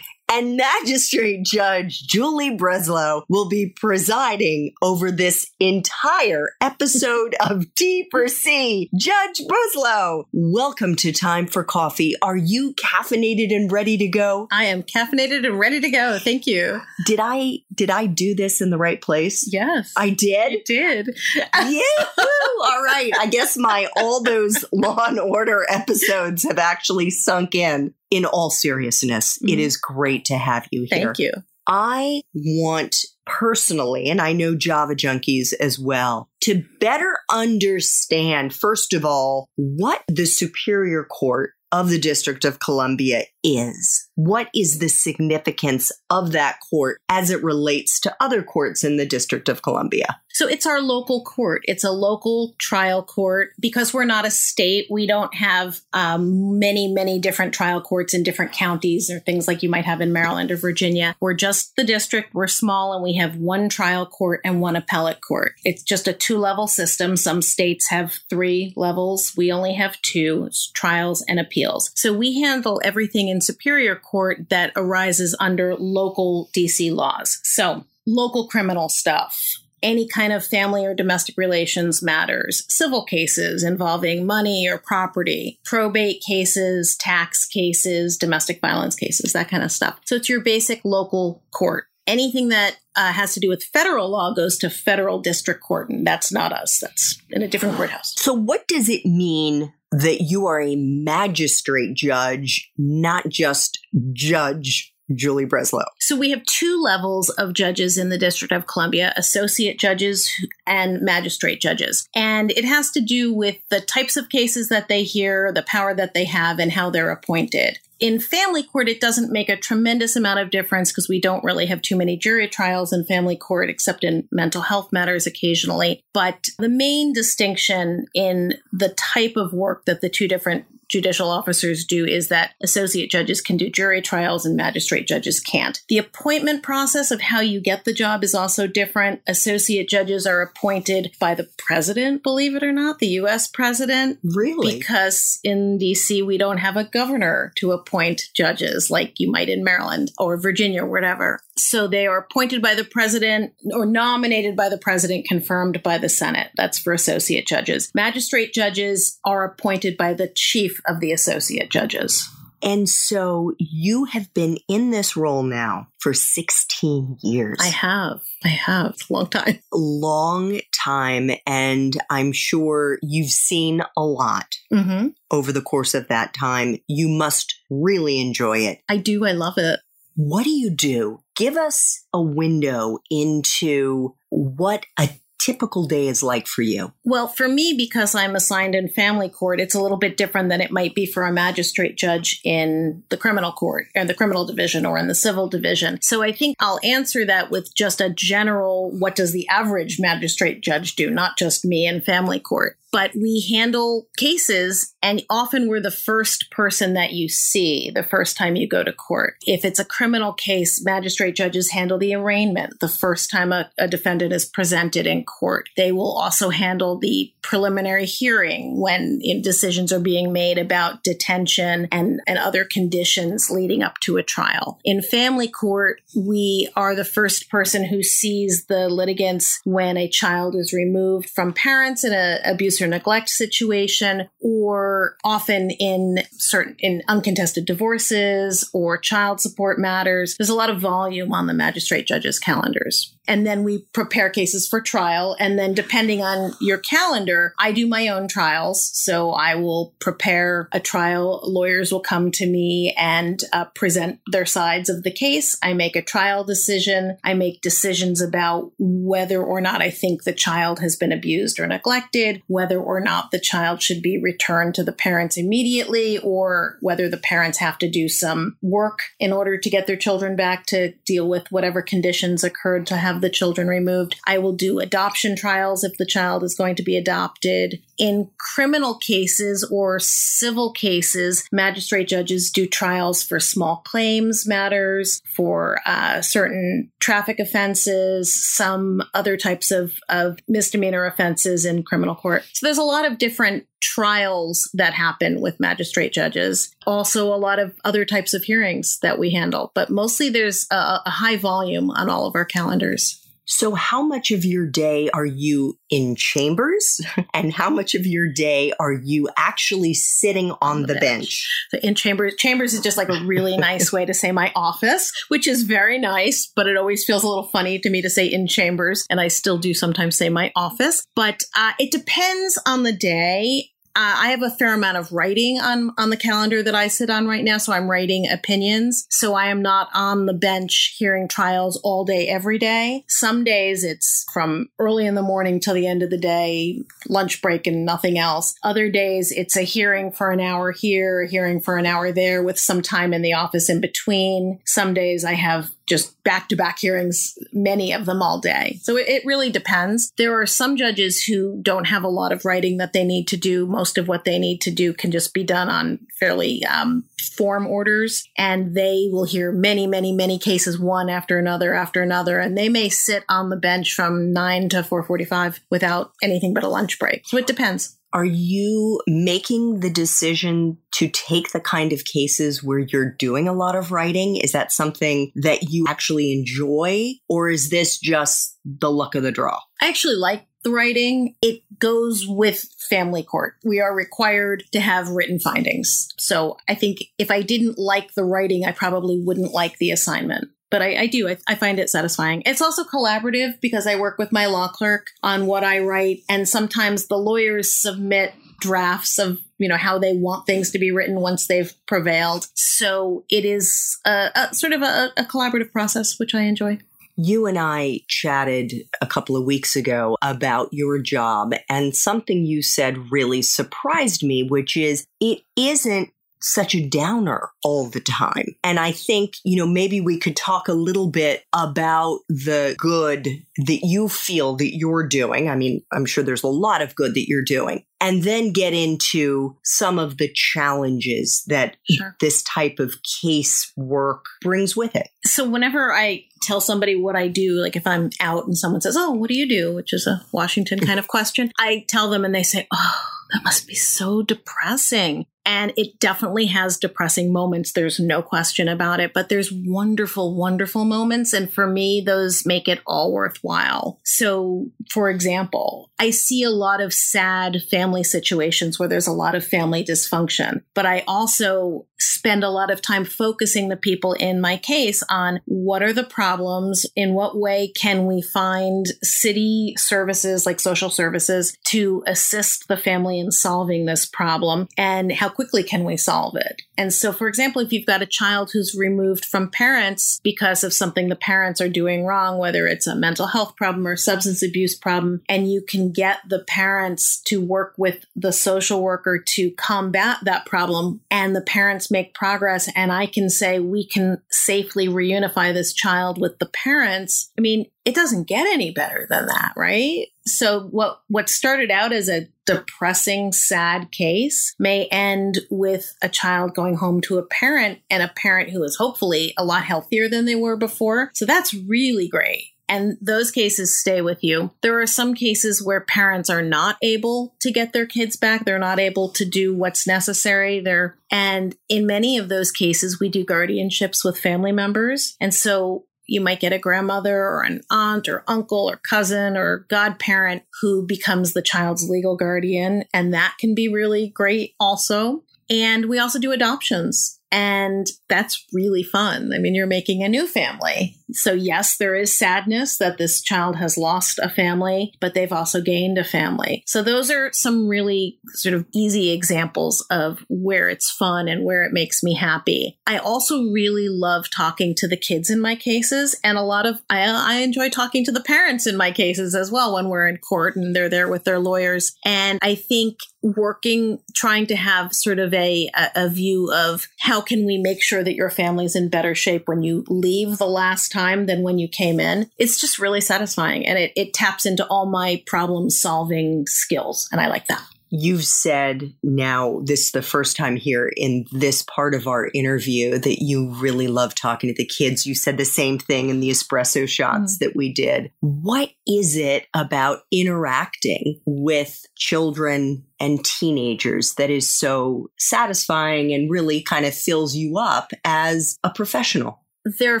and 0.32 0.56
Magistrate 0.56 1.44
Judge 1.44 2.06
Julie 2.06 2.56
Breslow 2.56 3.22
will 3.28 3.50
be 3.50 3.74
presiding 3.76 4.72
over 4.80 5.10
this 5.10 5.50
entire 5.60 6.52
episode 6.62 7.36
of 7.38 7.66
T 7.74 8.08
Sea. 8.28 8.88
Judge 8.98 9.42
Breslow, 9.46 10.24
welcome 10.32 10.96
to 10.96 11.12
Time 11.12 11.46
for 11.46 11.62
Coffee. 11.62 12.14
Are 12.22 12.36
you 12.36 12.72
caffeinated 12.74 13.54
and 13.54 13.70
ready 13.70 13.98
to 13.98 14.08
go? 14.08 14.48
I 14.50 14.64
am 14.64 14.82
caffeinated 14.82 15.44
and 15.44 15.58
ready 15.58 15.80
to 15.80 15.90
go. 15.90 16.18
Thank 16.18 16.46
you. 16.46 16.80
Did 17.04 17.20
I 17.20 17.58
did 17.74 17.90
I 17.90 18.06
do 18.06 18.34
this 18.34 18.62
in 18.62 18.70
the 18.70 18.78
right 18.78 19.02
place? 19.02 19.52
Yes. 19.52 19.92
I 19.98 20.10
did. 20.10 20.52
You 20.52 20.62
did. 20.64 21.18
Yeah. 21.36 21.82
All 22.18 22.82
right. 22.82 23.12
I 23.20 23.26
guess 23.30 23.58
my 23.58 23.86
all 23.96 24.22
those 24.22 24.64
Law 24.72 25.04
and 25.06 25.18
Order 25.18 25.66
episodes 25.68 26.44
have 26.44 26.58
actually 26.58 27.10
sunk 27.10 27.54
in 27.54 27.92
in 28.12 28.26
all 28.26 28.50
seriousness, 28.50 29.38
mm-hmm. 29.38 29.48
it 29.48 29.58
is 29.58 29.78
great 29.78 30.26
to 30.26 30.36
have 30.36 30.68
you 30.70 30.82
here. 30.82 31.14
Thank 31.14 31.18
you. 31.18 31.32
I 31.66 32.22
want 32.34 32.96
personally, 33.24 34.10
and 34.10 34.20
I 34.20 34.32
know 34.34 34.54
Java 34.54 34.94
junkies 34.94 35.54
as 35.58 35.78
well, 35.78 36.28
to 36.42 36.64
better 36.78 37.16
understand, 37.30 38.52
first 38.52 38.92
of 38.92 39.04
all, 39.06 39.48
what 39.56 40.02
the 40.08 40.26
Superior 40.26 41.04
Court 41.04 41.52
of 41.72 41.88
the 41.88 41.98
District 41.98 42.44
of 42.44 42.60
Columbia 42.60 43.24
is. 43.42 44.08
What 44.14 44.48
is 44.54 44.78
the 44.78 44.88
significance 44.88 45.90
of 46.10 46.32
that 46.32 46.58
court 46.70 46.98
as 47.08 47.30
it 47.30 47.42
relates 47.42 47.98
to 48.00 48.14
other 48.20 48.42
courts 48.42 48.84
in 48.84 48.98
the 48.98 49.06
District 49.06 49.48
of 49.48 49.62
Columbia? 49.62 50.20
So 50.34 50.48
it's 50.48 50.66
our 50.66 50.80
local 50.80 51.22
court. 51.24 51.62
It's 51.64 51.84
a 51.84 51.90
local 51.90 52.54
trial 52.58 53.02
court. 53.02 53.50
Because 53.58 53.92
we're 53.92 54.04
not 54.04 54.26
a 54.26 54.30
state, 54.30 54.86
we 54.90 55.06
don't 55.06 55.34
have 55.34 55.80
um, 55.92 56.58
many, 56.58 56.88
many 56.88 57.18
different 57.18 57.52
trial 57.54 57.80
courts 57.80 58.14
in 58.14 58.22
different 58.22 58.52
counties 58.52 59.10
or 59.10 59.20
things 59.20 59.48
like 59.48 59.62
you 59.62 59.68
might 59.68 59.84
have 59.84 60.00
in 60.00 60.12
Maryland 60.12 60.50
or 60.50 60.56
Virginia. 60.56 61.16
We're 61.20 61.34
just 61.34 61.74
the 61.76 61.84
district. 61.84 62.34
We're 62.34 62.46
small 62.46 62.94
and 62.94 63.02
we 63.02 63.14
have 63.14 63.36
one 63.36 63.68
trial 63.68 64.06
court 64.06 64.40
and 64.44 64.60
one 64.60 64.76
appellate 64.76 65.20
court. 65.20 65.54
It's 65.64 65.82
just 65.82 66.08
a 66.08 66.12
two 66.12 66.38
level 66.38 66.66
system. 66.66 67.16
Some 67.16 67.42
states 67.42 67.88
have 67.88 68.18
three 68.30 68.72
levels. 68.76 69.32
We 69.36 69.52
only 69.52 69.74
have 69.74 70.00
two 70.02 70.50
trials 70.74 71.22
and 71.28 71.40
appeals. 71.40 71.61
So 71.94 72.12
we 72.12 72.40
handle 72.40 72.80
everything 72.84 73.28
in 73.28 73.40
Superior 73.40 73.96
Court 73.96 74.48
that 74.50 74.72
arises 74.76 75.36
under 75.40 75.74
local 75.76 76.50
DC 76.56 76.94
laws. 76.94 77.40
So 77.42 77.84
local 78.06 78.48
criminal 78.48 78.88
stuff, 78.88 79.56
any 79.82 80.06
kind 80.06 80.32
of 80.32 80.44
family 80.44 80.84
or 80.86 80.94
domestic 80.94 81.36
relations 81.36 82.02
matters, 82.02 82.64
civil 82.68 83.04
cases 83.04 83.62
involving 83.64 84.26
money 84.26 84.68
or 84.68 84.78
property, 84.78 85.58
probate 85.64 86.22
cases, 86.22 86.96
tax 86.96 87.46
cases, 87.46 88.16
domestic 88.16 88.60
violence 88.60 88.94
cases, 88.94 89.32
that 89.32 89.48
kind 89.48 89.62
of 89.62 89.72
stuff. 89.72 89.98
So 90.04 90.16
it's 90.16 90.28
your 90.28 90.40
basic 90.40 90.80
local 90.84 91.42
court. 91.50 91.86
Anything 92.06 92.48
that 92.48 92.78
uh, 92.96 93.12
has 93.12 93.34
to 93.34 93.40
do 93.40 93.48
with 93.48 93.62
federal 93.62 94.08
law 94.08 94.34
goes 94.34 94.58
to 94.58 94.70
federal 94.70 95.20
district 95.20 95.62
court, 95.62 95.88
and 95.88 96.06
that's 96.06 96.32
not 96.32 96.52
us. 96.52 96.80
That's 96.80 97.20
in 97.30 97.42
a 97.42 97.48
different 97.48 97.76
courthouse. 97.76 98.14
So, 98.16 98.34
what 98.34 98.66
does 98.66 98.88
it 98.88 99.06
mean 99.06 99.72
that 99.92 100.22
you 100.22 100.46
are 100.46 100.60
a 100.60 100.74
magistrate 100.76 101.94
judge, 101.94 102.70
not 102.76 103.28
just 103.28 103.78
judge 104.12 104.91
Julie 105.16 105.46
Breslow. 105.46 105.84
So 105.98 106.16
we 106.16 106.30
have 106.30 106.44
two 106.44 106.80
levels 106.80 107.30
of 107.30 107.52
judges 107.52 107.98
in 107.98 108.08
the 108.08 108.18
District 108.18 108.52
of 108.52 108.66
Columbia 108.66 109.12
associate 109.16 109.78
judges 109.78 110.30
and 110.66 111.00
magistrate 111.00 111.60
judges. 111.60 112.08
And 112.14 112.50
it 112.52 112.64
has 112.64 112.90
to 112.92 113.00
do 113.00 113.32
with 113.32 113.56
the 113.70 113.80
types 113.80 114.16
of 114.16 114.28
cases 114.28 114.68
that 114.68 114.88
they 114.88 115.04
hear, 115.04 115.52
the 115.52 115.62
power 115.62 115.94
that 115.94 116.14
they 116.14 116.24
have, 116.24 116.58
and 116.58 116.72
how 116.72 116.90
they're 116.90 117.10
appointed. 117.10 117.78
In 118.02 118.18
family 118.18 118.64
court, 118.64 118.88
it 118.88 119.00
doesn't 119.00 119.30
make 119.30 119.48
a 119.48 119.56
tremendous 119.56 120.16
amount 120.16 120.40
of 120.40 120.50
difference 120.50 120.90
because 120.90 121.08
we 121.08 121.20
don't 121.20 121.44
really 121.44 121.66
have 121.66 121.80
too 121.82 121.94
many 121.94 122.16
jury 122.16 122.48
trials 122.48 122.92
in 122.92 123.04
family 123.04 123.36
court, 123.36 123.70
except 123.70 124.02
in 124.02 124.26
mental 124.32 124.62
health 124.62 124.90
matters 124.90 125.24
occasionally. 125.24 126.02
But 126.12 126.48
the 126.58 126.68
main 126.68 127.12
distinction 127.12 128.06
in 128.12 128.54
the 128.72 128.88
type 128.88 129.36
of 129.36 129.52
work 129.52 129.84
that 129.84 130.00
the 130.00 130.08
two 130.08 130.26
different 130.26 130.64
judicial 130.92 131.30
officers 131.30 131.84
do 131.86 132.04
is 132.04 132.28
that 132.28 132.52
associate 132.62 133.10
judges 133.10 133.40
can 133.40 133.56
do 133.56 133.70
jury 133.70 134.02
trials 134.02 134.44
and 134.44 134.54
magistrate 134.54 135.08
judges 135.08 135.40
can't. 135.40 135.80
The 135.88 135.96
appointment 135.96 136.62
process 136.62 137.10
of 137.10 137.22
how 137.22 137.40
you 137.40 137.60
get 137.60 137.84
the 137.84 137.94
job 137.94 138.22
is 138.22 138.34
also 138.34 138.66
different. 138.66 139.22
Associate 139.26 139.88
judges 139.88 140.26
are 140.26 140.42
appointed 140.42 141.12
by 141.18 141.34
the 141.34 141.48
president, 141.56 142.22
believe 142.22 142.54
it 142.54 142.62
or 142.62 142.72
not, 142.72 142.98
the 142.98 143.08
US 143.22 143.48
president. 143.48 144.18
Really? 144.22 144.78
Because 144.78 145.40
in 145.42 145.78
DC, 145.78 146.24
we 146.24 146.36
don't 146.36 146.58
have 146.58 146.76
a 146.76 146.84
governor 146.84 147.52
to 147.56 147.72
appoint 147.72 148.28
judges 148.34 148.90
like 148.90 149.18
you 149.18 149.30
might 149.30 149.48
in 149.48 149.64
Maryland 149.64 150.12
or 150.18 150.36
Virginia 150.36 150.84
or 150.84 150.90
whatever. 150.90 151.40
So 151.56 151.86
they 151.86 152.06
are 152.06 152.18
appointed 152.18 152.60
by 152.60 152.74
the 152.74 152.84
president 152.84 153.52
or 153.72 153.86
nominated 153.86 154.56
by 154.56 154.68
the 154.68 154.78
president, 154.78 155.26
confirmed 155.26 155.82
by 155.82 155.98
the 155.98 156.08
Senate. 156.08 156.50
That's 156.56 156.78
for 156.78 156.92
associate 156.92 157.46
judges. 157.46 157.90
Magistrate 157.94 158.52
judges 158.52 159.18
are 159.24 159.44
appointed 159.44 159.96
by 159.96 160.14
the 160.14 160.28
chief 160.28 160.80
of 160.86 161.00
the 161.00 161.12
associate 161.12 161.70
judges. 161.70 162.28
And 162.64 162.88
so 162.88 163.54
you 163.58 164.04
have 164.04 164.32
been 164.34 164.56
in 164.68 164.90
this 164.92 165.16
role 165.16 165.42
now 165.42 165.88
for 165.98 166.14
16 166.14 167.18
years. 167.20 167.58
I 167.60 167.66
have. 167.66 168.22
I 168.44 168.48
have. 168.50 168.90
It's 168.92 169.10
a 169.10 169.12
long 169.12 169.28
time. 169.28 169.58
Long 169.72 170.60
time. 170.72 171.32
And 171.44 171.96
I'm 172.08 172.30
sure 172.30 172.98
you've 173.02 173.32
seen 173.32 173.82
a 173.96 174.02
lot 174.04 174.54
Mm-hmm. 174.72 175.08
over 175.32 175.50
the 175.52 175.60
course 175.60 175.92
of 175.94 176.06
that 176.06 176.34
time. 176.34 176.78
You 176.86 177.08
must 177.08 177.52
really 177.68 178.20
enjoy 178.20 178.58
it. 178.58 178.78
I 178.88 178.96
do. 178.96 179.26
I 179.26 179.32
love 179.32 179.58
it. 179.58 179.80
What 180.14 180.44
do 180.44 180.50
you 180.50 180.70
do? 180.70 181.20
Give 181.34 181.56
us 181.56 182.04
a 182.12 182.22
window 182.22 182.98
into 183.10 184.14
what 184.30 184.86
a 185.00 185.08
typical 185.42 185.86
day 185.86 186.06
is 186.06 186.22
like 186.22 186.46
for 186.46 186.62
you. 186.62 186.92
Well, 187.04 187.26
for 187.26 187.48
me, 187.48 187.74
because 187.76 188.14
I'm 188.14 188.36
assigned 188.36 188.74
in 188.76 188.88
family 188.88 189.28
court, 189.28 189.60
it's 189.60 189.74
a 189.74 189.80
little 189.80 189.96
bit 189.96 190.16
different 190.16 190.48
than 190.48 190.60
it 190.60 190.70
might 190.70 190.94
be 190.94 191.04
for 191.04 191.24
a 191.24 191.32
magistrate 191.32 191.96
judge 191.96 192.40
in 192.44 193.02
the 193.08 193.16
criminal 193.16 193.50
court 193.50 193.88
or 193.96 194.04
the 194.04 194.14
criminal 194.14 194.46
division 194.46 194.86
or 194.86 194.98
in 194.98 195.08
the 195.08 195.14
civil 195.14 195.48
division. 195.48 196.00
So 196.00 196.22
I 196.22 196.30
think 196.30 196.56
I'll 196.60 196.78
answer 196.84 197.26
that 197.26 197.50
with 197.50 197.74
just 197.74 198.00
a 198.00 198.10
general 198.10 198.92
what 198.92 199.16
does 199.16 199.32
the 199.32 199.48
average 199.48 199.98
magistrate 199.98 200.62
judge 200.62 200.94
do, 200.94 201.10
not 201.10 201.36
just 201.36 201.64
me 201.64 201.86
in 201.86 202.00
family 202.00 202.38
court. 202.38 202.76
But 202.92 203.12
we 203.16 203.48
handle 203.50 204.06
cases, 204.18 204.94
and 205.02 205.22
often 205.30 205.66
we're 205.66 205.80
the 205.80 205.90
first 205.90 206.50
person 206.50 206.92
that 206.92 207.14
you 207.14 207.26
see 207.26 207.90
the 207.90 208.02
first 208.02 208.36
time 208.36 208.54
you 208.54 208.68
go 208.68 208.84
to 208.84 208.92
court. 208.92 209.36
If 209.46 209.64
it's 209.64 209.78
a 209.78 209.84
criminal 209.84 210.34
case, 210.34 210.84
magistrate 210.84 211.34
judges 211.34 211.70
handle 211.70 211.96
the 211.96 212.14
arraignment 212.14 212.80
the 212.80 212.88
first 212.88 213.30
time 213.30 213.50
a, 213.50 213.70
a 213.78 213.88
defendant 213.88 214.34
is 214.34 214.44
presented 214.44 215.06
in 215.06 215.24
court. 215.38 215.68
They 215.76 215.92
will 215.92 216.12
also 216.12 216.50
handle 216.50 216.98
the 216.98 217.32
preliminary 217.42 218.06
hearing 218.06 218.80
when 218.80 219.20
decisions 219.42 219.92
are 219.92 220.00
being 220.00 220.32
made 220.32 220.58
about 220.58 221.02
detention 221.02 221.88
and, 221.90 222.20
and 222.26 222.38
other 222.38 222.64
conditions 222.64 223.50
leading 223.50 223.82
up 223.82 223.98
to 224.00 224.16
a 224.16 224.22
trial. 224.22 224.78
In 224.84 225.02
family 225.02 225.48
court, 225.48 226.00
we 226.16 226.68
are 226.76 226.94
the 226.94 227.04
first 227.04 227.50
person 227.50 227.84
who 227.84 228.02
sees 228.02 228.66
the 228.66 228.88
litigants 228.88 229.60
when 229.64 229.96
a 229.96 230.08
child 230.08 230.54
is 230.54 230.72
removed 230.72 231.28
from 231.30 231.52
parents 231.52 232.04
in 232.04 232.12
an 232.12 232.38
abuse 232.44 232.80
or 232.80 232.86
neglect 232.86 233.28
situation, 233.28 234.28
or 234.40 235.16
often 235.24 235.70
in 235.70 236.18
certain 236.32 236.76
in 236.78 237.02
uncontested 237.08 237.64
divorces 237.64 238.68
or 238.72 238.98
child 238.98 239.40
support 239.40 239.78
matters. 239.78 240.36
There's 240.36 240.48
a 240.48 240.54
lot 240.54 240.70
of 240.70 240.80
volume 240.80 241.32
on 241.32 241.46
the 241.46 241.54
magistrate 241.54 242.06
judge's 242.06 242.38
calendars. 242.38 243.14
And 243.28 243.46
then 243.46 243.62
we 243.62 243.86
prepare 243.92 244.30
cases 244.30 244.66
for 244.66 244.80
trial. 244.80 245.36
And 245.38 245.58
then, 245.58 245.74
depending 245.74 246.22
on 246.22 246.54
your 246.60 246.78
calendar, 246.78 247.54
I 247.58 247.72
do 247.72 247.86
my 247.86 248.08
own 248.08 248.28
trials. 248.28 248.90
So 248.94 249.30
I 249.30 249.54
will 249.54 249.94
prepare 250.00 250.68
a 250.72 250.80
trial. 250.80 251.40
Lawyers 251.44 251.92
will 251.92 252.00
come 252.00 252.30
to 252.32 252.46
me 252.46 252.94
and 252.98 253.42
uh, 253.52 253.66
present 253.66 254.20
their 254.26 254.46
sides 254.46 254.88
of 254.88 255.02
the 255.02 255.12
case. 255.12 255.56
I 255.62 255.72
make 255.72 255.96
a 255.96 256.02
trial 256.02 256.44
decision. 256.44 257.16
I 257.22 257.34
make 257.34 257.60
decisions 257.60 258.20
about 258.20 258.72
whether 258.78 259.42
or 259.42 259.60
not 259.60 259.82
I 259.82 259.90
think 259.90 260.24
the 260.24 260.32
child 260.32 260.80
has 260.80 260.96
been 260.96 261.12
abused 261.12 261.60
or 261.60 261.66
neglected, 261.66 262.42
whether 262.46 262.80
or 262.80 263.00
not 263.00 263.30
the 263.30 263.40
child 263.40 263.82
should 263.82 264.02
be 264.02 264.20
returned 264.20 264.74
to 264.74 264.84
the 264.84 264.92
parents 264.92 265.36
immediately, 265.36 266.18
or 266.18 266.76
whether 266.80 267.08
the 267.08 267.16
parents 267.16 267.58
have 267.58 267.78
to 267.78 267.88
do 267.88 268.08
some 268.08 268.56
work 268.62 269.00
in 269.20 269.32
order 269.32 269.56
to 269.58 269.70
get 269.70 269.86
their 269.86 269.96
children 269.96 270.36
back 270.36 270.66
to 270.66 270.92
deal 271.04 271.28
with 271.28 271.50
whatever 271.52 271.82
conditions 271.82 272.42
occurred 272.42 272.86
to 272.86 272.96
have 272.96 273.11
the 273.20 273.30
children 273.30 273.68
removed. 273.68 274.16
I 274.26 274.38
will 274.38 274.52
do 274.52 274.80
adoption 274.80 275.36
trials 275.36 275.84
if 275.84 275.96
the 275.98 276.06
child 276.06 276.42
is 276.42 276.54
going 276.54 276.76
to 276.76 276.82
be 276.82 276.96
adopted. 276.96 277.82
In 277.98 278.30
criminal 278.38 278.96
cases 278.96 279.64
or 279.70 279.98
civil 279.98 280.72
cases, 280.72 281.44
magistrate 281.52 282.08
judges 282.08 282.50
do 282.50 282.66
trials 282.66 283.22
for 283.22 283.38
small 283.38 283.82
claims 283.84 284.46
matters, 284.46 285.20
for 285.36 285.80
uh, 285.86 286.20
certain 286.20 286.90
traffic 287.00 287.38
offenses, 287.38 288.32
some 288.32 289.02
other 289.14 289.36
types 289.36 289.70
of, 289.70 289.94
of 290.08 290.38
misdemeanor 290.48 291.04
offenses 291.04 291.64
in 291.64 291.82
criminal 291.82 292.14
court. 292.14 292.44
So 292.52 292.66
there's 292.66 292.78
a 292.78 292.82
lot 292.82 293.06
of 293.06 293.18
different 293.18 293.66
trials 293.82 294.70
that 294.74 294.94
happen 294.94 295.40
with 295.40 295.60
magistrate 295.60 296.12
judges. 296.12 296.74
Also, 296.86 297.26
a 297.26 297.36
lot 297.36 297.58
of 297.58 297.74
other 297.84 298.04
types 298.04 298.32
of 298.32 298.44
hearings 298.44 298.98
that 299.02 299.18
we 299.18 299.30
handle, 299.30 299.72
but 299.74 299.90
mostly 299.90 300.30
there's 300.30 300.66
a, 300.70 301.00
a 301.04 301.10
high 301.10 301.36
volume 301.36 301.90
on 301.90 302.08
all 302.08 302.26
of 302.26 302.34
our 302.34 302.44
calendars. 302.44 303.22
So, 303.44 303.74
how 303.74 304.02
much 304.02 304.30
of 304.30 304.44
your 304.44 304.66
day 304.66 305.10
are 305.10 305.26
you 305.26 305.76
in 305.90 306.14
chambers, 306.14 307.00
and 307.34 307.52
how 307.52 307.70
much 307.70 307.94
of 307.94 308.06
your 308.06 308.28
day 308.28 308.72
are 308.78 308.92
you 308.92 309.28
actually 309.36 309.94
sitting 309.94 310.52
on, 310.62 310.82
the, 310.82 310.94
bench? 310.94 311.66
So 311.70 311.78
in 311.78 311.94
chambers, 311.94 312.36
chambers 312.36 312.72
is 312.72 312.80
just 312.80 312.96
like 312.96 313.08
a 313.08 313.24
really 313.24 313.56
nice 313.58 313.92
way 313.92 314.04
to 314.04 314.14
say 314.14 314.30
my 314.30 314.52
office, 314.54 315.12
which 315.28 315.48
is 315.48 315.62
very 315.62 315.98
nice, 315.98 316.50
but 316.54 316.66
it 316.66 316.76
always 316.76 317.04
feels 317.04 317.24
a 317.24 317.28
little 317.28 317.48
funny 317.48 317.78
to 317.80 317.90
me 317.90 318.00
to 318.02 318.10
say 318.10 318.26
in 318.26 318.46
chambers, 318.46 319.04
and 319.10 319.20
I 319.20 319.28
still 319.28 319.58
do 319.58 319.74
sometimes 319.74 320.16
say 320.16 320.28
my 320.28 320.52
office. 320.54 321.04
But 321.16 321.42
uh, 321.56 321.72
it 321.78 321.90
depends 321.90 322.58
on 322.66 322.84
the 322.84 322.92
day. 322.92 323.71
Uh, 323.94 324.16
I 324.16 324.30
have 324.30 324.42
a 324.42 324.50
fair 324.50 324.74
amount 324.74 324.96
of 324.96 325.12
writing 325.12 325.60
on 325.60 325.92
on 325.98 326.10
the 326.10 326.16
calendar 326.16 326.62
that 326.62 326.74
I 326.74 326.88
sit 326.88 327.10
on 327.10 327.26
right 327.26 327.44
now, 327.44 327.58
so 327.58 327.72
I'm 327.72 327.90
writing 327.90 328.26
opinions. 328.30 329.06
So 329.10 329.34
I 329.34 329.46
am 329.46 329.60
not 329.60 329.90
on 329.92 330.26
the 330.26 330.32
bench 330.32 330.94
hearing 330.96 331.28
trials 331.28 331.78
all 331.84 332.04
day 332.04 332.26
every 332.28 332.58
day. 332.58 333.04
Some 333.08 333.44
days 333.44 333.84
it's 333.84 334.24
from 334.32 334.68
early 334.78 335.06
in 335.06 335.14
the 335.14 335.22
morning 335.22 335.60
till 335.60 335.74
the 335.74 335.86
end 335.86 336.02
of 336.02 336.10
the 336.10 336.18
day, 336.18 336.82
lunch 337.08 337.42
break 337.42 337.66
and 337.66 337.84
nothing 337.84 338.18
else. 338.18 338.54
Other 338.62 338.90
days 338.90 339.30
it's 339.30 339.56
a 339.56 339.62
hearing 339.62 340.10
for 340.10 340.30
an 340.30 340.40
hour 340.40 340.72
here, 340.72 341.22
a 341.22 341.28
hearing 341.28 341.60
for 341.60 341.76
an 341.76 341.84
hour 341.84 342.12
there, 342.12 342.42
with 342.42 342.58
some 342.58 342.80
time 342.80 343.12
in 343.12 343.20
the 343.20 343.34
office 343.34 343.68
in 343.68 343.80
between. 343.80 344.60
Some 344.64 344.94
days 344.94 345.22
I 345.24 345.34
have 345.34 345.70
just 345.92 346.22
back 346.24 346.48
to 346.48 346.56
back 346.56 346.78
hearings, 346.78 347.36
many 347.52 347.92
of 347.92 348.06
them 348.06 348.22
all 348.22 348.40
day. 348.40 348.78
So 348.82 348.96
it, 348.96 349.06
it 349.08 349.26
really 349.26 349.50
depends. 349.50 350.12
There 350.16 350.40
are 350.40 350.46
some 350.46 350.76
judges 350.76 351.22
who 351.22 351.60
don't 351.62 351.88
have 351.88 352.04
a 352.04 352.08
lot 352.20 352.32
of 352.32 352.44
writing 352.44 352.78
that 352.78 352.92
they 352.92 353.04
need 353.04 353.28
to 353.28 353.36
do. 353.36 353.66
Most 353.66 353.98
of 353.98 354.08
what 354.08 354.24
they 354.24 354.38
need 354.38 354.60
to 354.62 354.70
do 354.70 354.94
can 354.94 355.10
just 355.10 355.34
be 355.34 355.44
done 355.44 355.68
on 355.68 355.98
fairly 356.18 356.64
um, 356.64 357.04
form 357.36 357.66
orders, 357.66 358.26
and 358.38 358.74
they 358.74 359.08
will 359.12 359.24
hear 359.24 359.52
many, 359.52 359.86
many, 359.86 360.12
many 360.12 360.38
cases 360.38 360.78
one 360.78 361.10
after 361.10 361.38
another 361.38 361.74
after 361.74 362.02
another, 362.02 362.38
and 362.38 362.56
they 362.56 362.68
may 362.68 362.88
sit 362.88 363.24
on 363.28 363.50
the 363.50 363.56
bench 363.56 363.94
from 363.94 364.32
nine 364.32 364.68
to 364.68 364.82
four 364.82 365.02
forty-five 365.02 365.60
without 365.70 366.12
anything 366.22 366.54
but 366.54 366.64
a 366.64 366.68
lunch 366.68 366.98
break. 366.98 367.22
So 367.26 367.36
it 367.36 367.46
depends. 367.46 367.98
Are 368.12 368.24
you 368.24 369.00
making 369.06 369.80
the 369.80 369.90
decision 369.90 370.76
to 370.92 371.08
take 371.08 371.52
the 371.52 371.60
kind 371.60 371.92
of 371.92 372.04
cases 372.04 372.62
where 372.62 372.78
you're 372.78 373.10
doing 373.10 373.48
a 373.48 373.54
lot 373.54 373.74
of 373.74 373.90
writing? 373.90 374.36
Is 374.36 374.52
that 374.52 374.70
something 374.72 375.32
that 375.36 375.70
you 375.70 375.86
actually 375.88 376.32
enjoy, 376.32 377.14
or 377.28 377.48
is 377.48 377.70
this 377.70 377.98
just 377.98 378.58
the 378.64 378.90
luck 378.90 379.14
of 379.14 379.22
the 379.22 379.32
draw? 379.32 379.58
I 379.80 379.88
actually 379.88 380.16
like 380.16 380.46
the 380.62 380.70
writing. 380.70 381.34
It 381.42 381.62
goes 381.78 382.26
with 382.26 382.68
family 382.88 383.22
court. 383.22 383.54
We 383.64 383.80
are 383.80 383.94
required 383.94 384.64
to 384.72 384.80
have 384.80 385.08
written 385.08 385.40
findings. 385.40 386.08
So 386.18 386.56
I 386.68 386.74
think 386.74 386.98
if 387.18 387.30
I 387.30 387.42
didn't 387.42 387.78
like 387.78 388.14
the 388.14 388.24
writing, 388.24 388.64
I 388.64 388.72
probably 388.72 389.18
wouldn't 389.18 389.52
like 389.52 389.78
the 389.78 389.90
assignment. 389.90 390.48
But 390.72 390.82
I, 390.82 391.02
I 391.02 391.06
do. 391.06 391.28
I, 391.28 391.36
I 391.46 391.54
find 391.54 391.78
it 391.78 391.90
satisfying. 391.90 392.42
It's 392.46 392.62
also 392.62 392.82
collaborative 392.82 393.60
because 393.60 393.86
I 393.86 393.94
work 393.96 394.18
with 394.18 394.32
my 394.32 394.46
law 394.46 394.68
clerk 394.68 395.08
on 395.22 395.46
what 395.46 395.62
I 395.62 395.78
write, 395.80 396.22
and 396.28 396.48
sometimes 396.48 397.06
the 397.06 397.18
lawyers 397.18 397.72
submit 397.72 398.34
drafts 398.60 399.18
of 399.18 399.40
you 399.58 399.68
know 399.68 399.76
how 399.76 399.98
they 399.98 400.16
want 400.16 400.46
things 400.46 400.70
to 400.70 400.78
be 400.78 400.90
written 400.90 401.20
once 401.20 401.46
they've 401.46 401.72
prevailed. 401.86 402.48
So 402.54 403.24
it 403.28 403.44
is 403.44 403.98
a, 404.04 404.30
a 404.34 404.54
sort 404.54 404.72
of 404.72 404.82
a, 404.82 405.10
a 405.16 405.24
collaborative 405.24 405.70
process, 405.70 406.18
which 406.18 406.34
I 406.34 406.42
enjoy. 406.42 406.78
You 407.16 407.46
and 407.46 407.58
I 407.58 408.00
chatted 408.08 408.72
a 409.02 409.06
couple 409.06 409.36
of 409.36 409.44
weeks 409.44 409.76
ago 409.76 410.16
about 410.22 410.70
your 410.72 410.98
job, 410.98 411.52
and 411.68 411.94
something 411.94 412.46
you 412.46 412.62
said 412.62 413.12
really 413.12 413.42
surprised 413.42 414.24
me, 414.24 414.42
which 414.42 414.76
is 414.76 415.04
it 415.20 415.42
isn't 415.54 416.10
such 416.42 416.74
a 416.74 416.86
downer 416.86 417.50
all 417.64 417.88
the 417.88 418.00
time. 418.00 418.54
And 418.64 418.78
I 418.78 418.92
think, 418.92 419.34
you 419.44 419.56
know, 419.56 419.66
maybe 419.66 420.00
we 420.00 420.18
could 420.18 420.36
talk 420.36 420.68
a 420.68 420.72
little 420.72 421.10
bit 421.10 421.44
about 421.52 422.20
the 422.28 422.74
good 422.78 423.28
that 423.58 423.80
you 423.82 424.08
feel 424.08 424.56
that 424.56 424.76
you're 424.76 425.06
doing. 425.06 425.48
I 425.48 425.54
mean, 425.56 425.82
I'm 425.92 426.04
sure 426.04 426.24
there's 426.24 426.42
a 426.42 426.48
lot 426.48 426.82
of 426.82 426.94
good 426.94 427.14
that 427.14 427.28
you're 427.28 427.44
doing. 427.44 427.84
And 428.00 428.24
then 428.24 428.52
get 428.52 428.72
into 428.72 429.56
some 429.62 430.00
of 430.00 430.18
the 430.18 430.28
challenges 430.34 431.44
that 431.46 431.76
Sure. 431.88 432.16
this 432.20 432.42
type 432.42 432.80
of 432.80 432.96
case 433.22 433.72
work 433.76 434.24
brings 434.40 434.76
with 434.76 434.96
it. 434.96 435.08
So 435.24 435.48
whenever 435.48 435.92
I 435.94 436.24
tell 436.42 436.60
somebody 436.60 436.96
what 436.96 437.14
I 437.14 437.28
do, 437.28 437.60
like 437.60 437.76
if 437.76 437.86
I'm 437.86 438.10
out 438.18 438.46
and 438.46 438.58
someone 438.58 438.80
says, 438.80 438.96
"Oh, 438.98 439.12
what 439.12 439.28
do 439.28 439.36
you 439.36 439.48
do?" 439.48 439.72
which 439.72 439.92
is 439.92 440.08
a 440.08 440.24
Washington 440.32 440.80
kind 440.80 440.98
of 440.98 441.06
question, 441.06 441.52
I 441.58 441.84
tell 441.88 442.10
them 442.10 442.24
and 442.24 442.34
they 442.34 442.42
say, 442.42 442.66
"Oh, 442.72 443.02
that 443.32 443.44
must 443.44 443.68
be 443.68 443.76
so 443.76 444.22
depressing." 444.22 445.26
And 445.44 445.72
it 445.76 445.98
definitely 445.98 446.46
has 446.46 446.78
depressing 446.78 447.32
moments. 447.32 447.72
There's 447.72 447.98
no 447.98 448.22
question 448.22 448.68
about 448.68 449.00
it, 449.00 449.12
but 449.12 449.28
there's 449.28 449.52
wonderful, 449.52 450.36
wonderful 450.36 450.84
moments. 450.84 451.32
And 451.32 451.52
for 451.52 451.66
me, 451.66 452.00
those 452.04 452.46
make 452.46 452.68
it 452.68 452.80
all 452.86 453.12
worthwhile. 453.12 454.00
So, 454.04 454.66
for 454.90 455.10
example, 455.10 455.90
I 455.98 456.10
see 456.10 456.42
a 456.42 456.50
lot 456.50 456.80
of 456.80 456.94
sad 456.94 457.62
family 457.70 458.04
situations 458.04 458.78
where 458.78 458.88
there's 458.88 459.06
a 459.06 459.12
lot 459.12 459.34
of 459.34 459.46
family 459.46 459.84
dysfunction, 459.84 460.62
but 460.74 460.86
I 460.86 461.04
also 461.08 461.86
spend 462.02 462.44
a 462.44 462.50
lot 462.50 462.70
of 462.70 462.82
time 462.82 463.04
focusing 463.04 463.68
the 463.68 463.76
people 463.76 464.12
in 464.14 464.40
my 464.40 464.56
case 464.56 465.02
on 465.08 465.40
what 465.44 465.82
are 465.82 465.92
the 465.92 466.04
problems, 466.04 466.86
in 466.96 467.14
what 467.14 467.38
way 467.38 467.68
can 467.68 468.06
we 468.06 468.20
find 468.20 468.86
city 469.02 469.74
services 469.76 470.46
like 470.46 470.60
social 470.60 470.90
services 470.90 471.56
to 471.64 472.02
assist 472.06 472.68
the 472.68 472.76
family 472.76 473.18
in 473.18 473.30
solving 473.30 473.86
this 473.86 474.06
problem, 474.06 474.68
and 474.76 475.12
how 475.12 475.28
quickly 475.28 475.62
can 475.62 475.84
we 475.84 475.96
solve 475.96 476.36
it. 476.36 476.62
And 476.76 476.92
so, 476.92 477.12
for 477.12 477.28
example, 477.28 477.62
if 477.62 477.72
you've 477.72 477.86
got 477.86 478.02
a 478.02 478.06
child 478.06 478.50
who's 478.52 478.74
removed 478.74 479.24
from 479.24 479.50
parents 479.50 480.20
because 480.24 480.64
of 480.64 480.72
something 480.72 481.08
the 481.08 481.16
parents 481.16 481.60
are 481.60 481.68
doing 481.68 482.04
wrong, 482.04 482.38
whether 482.38 482.66
it's 482.66 482.86
a 482.86 482.96
mental 482.96 483.26
health 483.26 483.54
problem 483.56 483.86
or 483.86 483.96
substance 483.96 484.42
abuse 484.42 484.74
problem, 484.74 485.22
and 485.28 485.50
you 485.50 485.62
can 485.62 485.92
get 485.92 486.18
the 486.28 486.40
parents 486.40 487.20
to 487.22 487.40
work 487.40 487.74
with 487.76 488.04
the 488.16 488.32
social 488.32 488.82
worker 488.82 489.18
to 489.18 489.50
combat 489.52 490.18
that 490.22 490.46
problem, 490.46 491.00
and 491.10 491.36
the 491.36 491.40
parents 491.40 491.90
make 491.92 492.14
progress, 492.14 492.68
and 492.74 492.90
I 492.90 493.06
can 493.06 493.30
say 493.30 493.60
we 493.60 493.86
can 493.86 494.20
safely 494.30 494.88
reunify 494.88 495.54
this 495.54 495.72
child 495.72 496.20
with 496.20 496.38
the 496.38 496.46
parents. 496.46 497.30
I 497.38 497.40
mean, 497.40 497.66
it 497.84 497.94
doesn't 497.94 498.26
get 498.26 498.46
any 498.46 498.72
better 498.72 499.06
than 499.08 499.26
that, 499.26 499.52
right? 499.56 500.08
So 500.26 500.68
what 500.70 501.02
what 501.08 501.28
started 501.28 501.70
out 501.70 501.92
as 501.92 502.08
a 502.08 502.28
depressing, 502.46 503.32
sad 503.32 503.90
case 503.92 504.54
may 504.58 504.86
end 504.86 505.40
with 505.50 505.96
a 506.02 506.08
child 506.08 506.54
going 506.54 506.76
home 506.76 507.00
to 507.02 507.18
a 507.18 507.26
parent 507.26 507.80
and 507.90 508.02
a 508.02 508.12
parent 508.16 508.50
who 508.50 508.62
is 508.64 508.76
hopefully 508.76 509.34
a 509.36 509.44
lot 509.44 509.64
healthier 509.64 510.08
than 510.08 510.24
they 510.24 510.34
were 510.34 510.56
before. 510.56 511.10
So 511.14 511.24
that's 511.24 511.54
really 511.54 512.08
great. 512.08 512.51
And 512.72 512.96
those 513.02 513.30
cases 513.30 513.78
stay 513.78 514.00
with 514.00 514.24
you. 514.24 514.50
There 514.62 514.80
are 514.80 514.86
some 514.86 515.12
cases 515.12 515.62
where 515.62 515.82
parents 515.82 516.30
are 516.30 516.40
not 516.40 516.78
able 516.80 517.36
to 517.42 517.52
get 517.52 517.74
their 517.74 517.84
kids 517.84 518.16
back. 518.16 518.46
They're 518.46 518.58
not 518.58 518.80
able 518.80 519.10
to 519.10 519.26
do 519.26 519.54
what's 519.54 519.86
necessary. 519.86 520.58
They're, 520.58 520.96
and 521.10 521.54
in 521.68 521.86
many 521.86 522.16
of 522.16 522.30
those 522.30 522.50
cases, 522.50 522.98
we 522.98 523.10
do 523.10 523.26
guardianships 523.26 524.02
with 524.02 524.18
family 524.18 524.52
members. 524.52 525.16
And 525.20 525.34
so 525.34 525.84
you 526.06 526.22
might 526.22 526.40
get 526.40 526.54
a 526.54 526.58
grandmother 526.58 527.18
or 527.18 527.42
an 527.42 527.60
aunt 527.70 528.08
or 528.08 528.24
uncle 528.26 528.70
or 528.70 528.80
cousin 528.88 529.36
or 529.36 529.66
godparent 529.68 530.42
who 530.62 530.86
becomes 530.86 531.34
the 531.34 531.42
child's 531.42 531.90
legal 531.90 532.16
guardian. 532.16 532.84
And 532.94 533.12
that 533.12 533.34
can 533.38 533.54
be 533.54 533.68
really 533.68 534.08
great 534.08 534.54
also. 534.58 535.24
And 535.50 535.90
we 535.90 535.98
also 535.98 536.18
do 536.18 536.32
adoptions. 536.32 537.18
And 537.30 537.86
that's 538.08 538.46
really 538.52 538.82
fun. 538.82 539.32
I 539.34 539.38
mean, 539.38 539.54
you're 539.54 539.66
making 539.66 540.02
a 540.02 540.08
new 540.08 540.26
family. 540.26 540.96
So, 541.12 541.32
yes, 541.32 541.76
there 541.76 541.94
is 541.94 542.16
sadness 542.16 542.78
that 542.78 542.98
this 542.98 543.22
child 543.22 543.56
has 543.56 543.76
lost 543.76 544.18
a 544.18 544.28
family, 544.28 544.94
but 545.00 545.14
they've 545.14 545.32
also 545.32 545.60
gained 545.60 545.98
a 545.98 546.04
family. 546.04 546.64
So, 546.66 546.82
those 546.82 547.10
are 547.10 547.30
some 547.32 547.68
really 547.68 548.18
sort 548.34 548.54
of 548.54 548.66
easy 548.74 549.10
examples 549.10 549.84
of 549.90 550.24
where 550.28 550.68
it's 550.68 550.90
fun 550.90 551.28
and 551.28 551.44
where 551.44 551.64
it 551.64 551.72
makes 551.72 552.02
me 552.02 552.14
happy. 552.14 552.78
I 552.86 552.98
also 552.98 553.44
really 553.44 553.88
love 553.88 554.26
talking 554.30 554.74
to 554.76 554.88
the 554.88 554.96
kids 554.96 555.30
in 555.30 555.40
my 555.40 555.56
cases, 555.56 556.18
and 556.24 556.38
a 556.38 556.42
lot 556.42 556.66
of 556.66 556.82
I, 556.88 557.04
I 557.04 557.34
enjoy 557.40 557.68
talking 557.68 558.04
to 558.04 558.12
the 558.12 558.20
parents 558.20 558.66
in 558.66 558.76
my 558.76 558.90
cases 558.90 559.34
as 559.34 559.50
well 559.50 559.74
when 559.74 559.88
we're 559.88 560.08
in 560.08 560.18
court 560.18 560.56
and 560.56 560.74
they're 560.74 560.88
there 560.88 561.08
with 561.08 561.24
their 561.24 561.38
lawyers. 561.38 561.92
And 562.04 562.38
I 562.42 562.54
think 562.54 562.98
working, 563.22 564.00
trying 564.14 564.46
to 564.46 564.56
have 564.56 564.92
sort 564.92 565.20
of 565.20 565.32
a, 565.32 565.70
a 565.94 566.08
view 566.08 566.52
of 566.52 566.88
how 566.98 567.20
can 567.20 567.46
we 567.46 567.56
make 567.56 567.80
sure 567.80 568.02
that 568.02 568.16
your 568.16 568.30
family's 568.30 568.74
in 568.74 568.88
better 568.88 569.14
shape 569.14 569.46
when 569.46 569.62
you 569.62 569.84
leave 569.88 570.38
the 570.38 570.46
last 570.46 570.90
time 570.90 571.01
than 571.26 571.42
when 571.42 571.58
you 571.58 571.68
came 571.68 572.00
in? 572.00 572.30
It's 572.38 572.60
just 572.60 572.78
really 572.78 573.00
satisfying 573.00 573.66
and 573.66 573.78
it, 573.78 573.92
it 573.96 574.14
taps 574.14 574.46
into 574.46 574.66
all 574.66 574.86
my 574.86 575.22
problem 575.26 575.70
solving 575.70 576.46
skills. 576.46 577.08
And 577.12 577.20
I 577.20 577.28
like 577.28 577.46
that. 577.46 577.62
You've 577.94 578.24
said 578.24 578.94
now, 579.02 579.60
this 579.64 579.86
is 579.86 579.92
the 579.92 580.00
first 580.00 580.34
time 580.34 580.56
here 580.56 580.90
in 580.96 581.26
this 581.30 581.62
part 581.62 581.94
of 581.94 582.06
our 582.06 582.30
interview 582.32 582.96
that 582.96 583.22
you 583.22 583.50
really 583.56 583.86
love 583.86 584.14
talking 584.14 584.48
to 584.48 584.56
the 584.56 584.64
kids. 584.64 585.04
You 585.04 585.14
said 585.14 585.36
the 585.36 585.44
same 585.44 585.78
thing 585.78 586.08
in 586.08 586.20
the 586.20 586.30
espresso 586.30 586.88
shots 586.88 587.36
mm. 587.36 587.38
that 587.40 587.54
we 587.54 587.70
did. 587.70 588.10
What 588.20 588.70
is 588.86 589.14
it 589.18 589.46
about 589.52 590.04
interacting 590.10 591.20
with 591.26 591.84
children 591.94 592.82
and 592.98 593.22
teenagers 593.22 594.14
that 594.14 594.30
is 594.30 594.48
so 594.48 595.10
satisfying 595.18 596.14
and 596.14 596.30
really 596.30 596.62
kind 596.62 596.86
of 596.86 596.94
fills 596.94 597.36
you 597.36 597.58
up 597.58 597.92
as 598.06 598.58
a 598.64 598.70
professional? 598.70 599.42
They're 599.64 600.00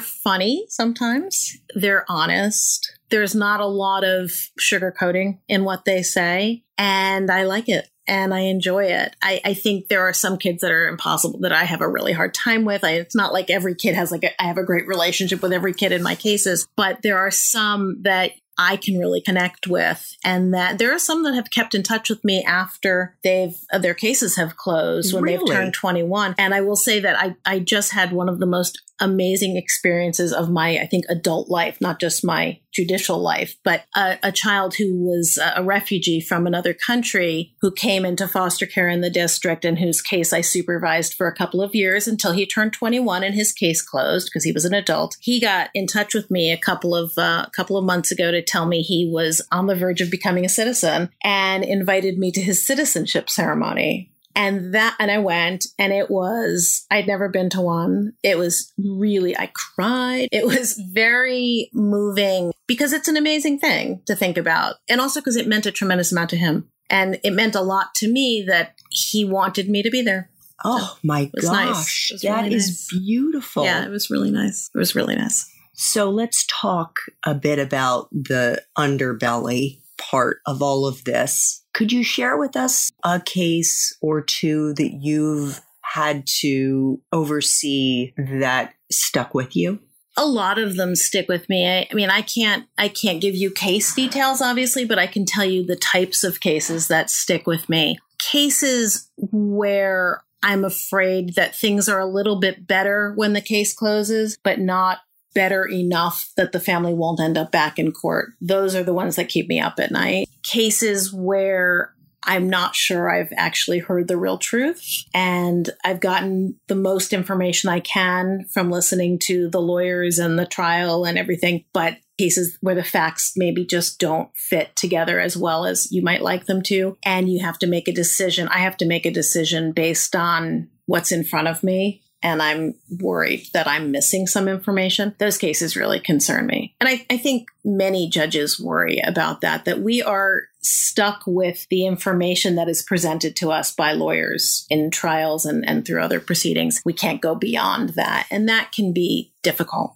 funny 0.00 0.66
sometimes, 0.68 1.56
they're 1.74 2.04
honest. 2.08 2.98
There's 3.10 3.34
not 3.34 3.60
a 3.60 3.66
lot 3.66 4.04
of 4.04 4.32
sugarcoating 4.58 5.38
in 5.48 5.64
what 5.64 5.84
they 5.84 6.02
say 6.02 6.64
and 6.78 7.30
I 7.30 7.44
like 7.44 7.68
it 7.68 7.88
and 8.06 8.34
I 8.34 8.40
enjoy 8.40 8.86
it. 8.86 9.14
I, 9.22 9.40
I, 9.44 9.54
think 9.54 9.88
there 9.88 10.02
are 10.02 10.12
some 10.12 10.36
kids 10.36 10.62
that 10.62 10.72
are 10.72 10.88
impossible 10.88 11.40
that 11.40 11.52
I 11.52 11.64
have 11.64 11.80
a 11.80 11.88
really 11.88 12.12
hard 12.12 12.34
time 12.34 12.64
with. 12.64 12.82
I, 12.82 12.94
it's 12.94 13.14
not 13.14 13.32
like 13.32 13.50
every 13.50 13.74
kid 13.74 13.94
has 13.94 14.10
like 14.10 14.24
a, 14.24 14.42
I 14.42 14.46
have 14.46 14.58
a 14.58 14.64
great 14.64 14.88
relationship 14.88 15.42
with 15.42 15.52
every 15.52 15.72
kid 15.72 15.92
in 15.92 16.02
my 16.02 16.14
cases, 16.14 16.66
but 16.76 17.02
there 17.02 17.18
are 17.18 17.30
some 17.30 18.02
that 18.02 18.32
I 18.62 18.76
can 18.76 18.98
really 18.98 19.20
connect 19.20 19.66
with, 19.66 20.16
and 20.24 20.54
that 20.54 20.78
there 20.78 20.94
are 20.94 20.98
some 20.98 21.24
that 21.24 21.34
have 21.34 21.50
kept 21.50 21.74
in 21.74 21.82
touch 21.82 22.08
with 22.08 22.24
me 22.24 22.42
after 22.44 23.16
they've 23.22 23.56
uh, 23.72 23.78
their 23.78 23.94
cases 23.94 24.36
have 24.36 24.56
closed 24.56 25.12
when 25.12 25.24
really? 25.24 25.38
they've 25.38 25.56
turned 25.56 25.74
21. 25.74 26.34
And 26.38 26.54
I 26.54 26.60
will 26.60 26.76
say 26.76 27.00
that 27.00 27.18
I 27.18 27.34
I 27.44 27.58
just 27.58 27.92
had 27.92 28.12
one 28.12 28.28
of 28.28 28.38
the 28.38 28.46
most 28.46 28.80
amazing 29.00 29.56
experiences 29.56 30.32
of 30.32 30.48
my, 30.48 30.78
I 30.78 30.86
think, 30.86 31.04
adult 31.08 31.50
life, 31.50 31.80
not 31.80 32.00
just 32.00 32.24
my 32.24 32.60
judicial 32.72 33.18
life, 33.18 33.56
but 33.64 33.84
a, 33.94 34.18
a, 34.22 34.32
child 34.32 34.74
who 34.74 34.96
was 34.96 35.38
a 35.54 35.62
refugee 35.62 36.20
from 36.20 36.46
another 36.46 36.74
country 36.74 37.54
who 37.60 37.70
came 37.70 38.04
into 38.04 38.26
foster 38.26 38.66
care 38.66 38.88
in 38.88 39.02
the 39.02 39.10
district 39.10 39.64
and 39.64 39.78
whose 39.78 40.00
case 40.00 40.32
I 40.32 40.40
supervised 40.40 41.14
for 41.14 41.26
a 41.26 41.34
couple 41.34 41.62
of 41.62 41.74
years 41.74 42.08
until 42.08 42.32
he 42.32 42.46
turned 42.46 42.72
21 42.72 43.22
and 43.22 43.34
his 43.34 43.52
case 43.52 43.82
closed 43.82 44.28
because 44.28 44.44
he 44.44 44.52
was 44.52 44.64
an 44.64 44.74
adult. 44.74 45.16
He 45.20 45.38
got 45.40 45.70
in 45.74 45.86
touch 45.86 46.14
with 46.14 46.30
me 46.30 46.50
a 46.50 46.58
couple 46.58 46.94
of 46.94 47.12
uh, 47.18 47.46
couple 47.54 47.76
of 47.76 47.84
months 47.84 48.10
ago 48.10 48.30
to 48.30 48.42
tell 48.42 48.66
me 48.66 48.82
he 48.82 49.08
was 49.12 49.46
on 49.52 49.66
the 49.66 49.76
verge 49.76 50.00
of 50.00 50.10
becoming 50.10 50.44
a 50.44 50.48
citizen 50.48 51.10
and 51.22 51.64
invited 51.64 52.18
me 52.18 52.32
to 52.32 52.40
his 52.40 52.64
citizenship 52.64 53.28
ceremony 53.28 54.11
and 54.34 54.74
that, 54.74 54.96
and 54.98 55.10
I 55.10 55.18
went 55.18 55.66
and 55.78 55.92
it 55.92 56.10
was, 56.10 56.86
I'd 56.90 57.06
never 57.06 57.28
been 57.28 57.50
to 57.50 57.60
one. 57.60 58.12
It 58.22 58.38
was 58.38 58.72
really, 58.78 59.36
I 59.36 59.50
cried. 59.54 60.28
It 60.32 60.46
was 60.46 60.80
very 60.92 61.70
moving 61.72 62.52
because 62.66 62.92
it's 62.92 63.08
an 63.08 63.16
amazing 63.16 63.58
thing 63.58 64.02
to 64.06 64.16
think 64.16 64.38
about. 64.38 64.76
And 64.88 65.00
also 65.00 65.20
because 65.20 65.36
it 65.36 65.46
meant 65.46 65.66
a 65.66 65.72
tremendous 65.72 66.12
amount 66.12 66.30
to 66.30 66.36
him. 66.36 66.68
And 66.88 67.18
it 67.24 67.32
meant 67.32 67.54
a 67.54 67.60
lot 67.60 67.94
to 67.96 68.08
me 68.10 68.44
that 68.48 68.74
he 68.90 69.24
wanted 69.24 69.68
me 69.68 69.82
to 69.82 69.90
be 69.90 70.02
there. 70.02 70.30
Oh 70.64 70.78
so 70.78 70.98
my 71.02 71.30
gosh. 71.40 72.10
Nice. 72.12 72.22
That 72.22 72.42
really 72.42 72.54
is 72.54 72.68
nice. 72.68 72.88
beautiful. 72.90 73.64
Yeah, 73.64 73.84
it 73.84 73.90
was 73.90 74.10
really 74.10 74.30
nice. 74.30 74.70
It 74.74 74.78
was 74.78 74.94
really 74.94 75.16
nice. 75.16 75.50
So 75.74 76.10
let's 76.10 76.46
talk 76.48 77.00
a 77.26 77.34
bit 77.34 77.58
about 77.58 78.08
the 78.12 78.62
underbelly 78.78 79.80
part 80.10 80.38
of 80.46 80.62
all 80.62 80.86
of 80.86 81.04
this. 81.04 81.64
Could 81.72 81.92
you 81.92 82.02
share 82.02 82.36
with 82.36 82.56
us 82.56 82.90
a 83.04 83.20
case 83.20 83.96
or 84.00 84.20
two 84.20 84.74
that 84.74 84.98
you've 85.00 85.60
had 85.80 86.26
to 86.40 87.00
oversee 87.12 88.12
that 88.16 88.74
stuck 88.90 89.34
with 89.34 89.56
you? 89.56 89.80
a 90.16 90.26
lot 90.26 90.58
of 90.58 90.76
them 90.76 90.94
stick 90.94 91.28
with 91.28 91.48
me. 91.48 91.66
I, 91.66 91.88
I, 91.90 91.94
mean, 91.94 92.10
I 92.10 92.22
can't 92.22 92.66
I 92.76 92.88
can't 92.88 93.20
give 93.20 93.34
you 93.34 93.50
case 93.50 93.94
details 93.94 94.42
obviously, 94.42 94.84
but 94.84 94.98
I 94.98 95.06
can 95.06 95.24
tell 95.24 95.44
you 95.44 95.64
the 95.64 95.76
types 95.76 96.22
of 96.24 96.40
cases 96.40 96.88
that 96.88 97.10
stick 97.10 97.46
with 97.46 97.68
me. 97.68 97.98
Cases 98.18 99.08
where 99.16 100.22
I'm 100.42 100.64
afraid 100.64 101.34
that 101.36 101.56
things 101.56 101.88
are 101.88 102.00
a 102.00 102.06
little 102.06 102.38
bit 102.40 102.66
better 102.66 103.12
when 103.14 103.32
the 103.32 103.40
case 103.40 103.72
closes, 103.72 104.36
but 104.42 104.58
not 104.58 104.98
better 105.34 105.68
enough 105.68 106.30
that 106.36 106.52
the 106.52 106.60
family 106.60 106.94
won't 106.94 107.20
end 107.20 107.38
up 107.38 107.52
back 107.52 107.78
in 107.78 107.92
court. 107.92 108.32
Those 108.40 108.74
are 108.74 108.82
the 108.82 108.94
ones 108.94 109.16
that 109.16 109.28
keep 109.28 109.48
me 109.48 109.60
up 109.60 109.78
at 109.78 109.90
night. 109.90 110.28
Cases 110.42 111.12
where 111.12 111.94
I'm 112.24 112.48
not 112.48 112.76
sure 112.76 113.10
I've 113.10 113.32
actually 113.36 113.80
heard 113.80 114.06
the 114.06 114.16
real 114.16 114.38
truth. 114.38 115.04
And 115.12 115.68
I've 115.84 116.00
gotten 116.00 116.56
the 116.68 116.76
most 116.76 117.12
information 117.12 117.68
I 117.68 117.80
can 117.80 118.46
from 118.50 118.70
listening 118.70 119.18
to 119.20 119.48
the 119.48 119.60
lawyers 119.60 120.18
and 120.18 120.38
the 120.38 120.46
trial 120.46 121.04
and 121.04 121.18
everything. 121.18 121.64
But 121.72 121.96
cases 122.18 122.56
where 122.60 122.74
the 122.74 122.84
facts 122.84 123.32
maybe 123.36 123.64
just 123.64 123.98
don't 123.98 124.28
fit 124.36 124.76
together 124.76 125.18
as 125.18 125.36
well 125.36 125.66
as 125.66 125.90
you 125.90 126.02
might 126.02 126.22
like 126.22 126.46
them 126.46 126.62
to. 126.62 126.96
And 127.04 127.28
you 127.28 127.40
have 127.40 127.58
to 127.60 127.66
make 127.66 127.88
a 127.88 127.92
decision. 127.92 128.48
I 128.48 128.58
have 128.58 128.76
to 128.78 128.86
make 128.86 129.06
a 129.06 129.10
decision 129.10 129.72
based 129.72 130.14
on 130.14 130.68
what's 130.86 131.12
in 131.12 131.24
front 131.24 131.48
of 131.48 131.62
me 131.62 132.02
and 132.22 132.42
I'm 132.42 132.74
worried 133.00 133.48
that 133.52 133.66
I'm 133.66 133.90
missing 133.90 134.26
some 134.26 134.48
information, 134.48 135.14
those 135.18 135.38
cases 135.38 135.76
really 135.76 136.00
concern 136.00 136.46
me. 136.46 136.74
And 136.80 136.88
I, 136.88 137.04
I, 137.10 137.16
think 137.16 137.48
many 137.64 138.08
judges 138.08 138.60
worry 138.60 139.00
about 139.04 139.40
that, 139.40 139.64
that 139.64 139.80
we 139.80 140.02
are 140.02 140.42
stuck 140.60 141.22
with 141.26 141.66
the 141.68 141.86
information 141.86 142.54
that 142.54 142.68
is 142.68 142.82
presented 142.82 143.34
to 143.36 143.50
us 143.50 143.74
by 143.74 143.92
lawyers 143.92 144.66
in 144.70 144.90
trials 144.90 145.44
and, 145.44 145.68
and 145.68 145.84
through 145.84 146.02
other 146.02 146.20
proceedings. 146.20 146.80
We 146.84 146.92
can't 146.92 147.20
go 147.20 147.34
beyond 147.34 147.90
that. 147.90 148.26
And 148.30 148.48
that 148.48 148.72
can 148.72 148.92
be 148.92 149.32
difficult. 149.42 149.94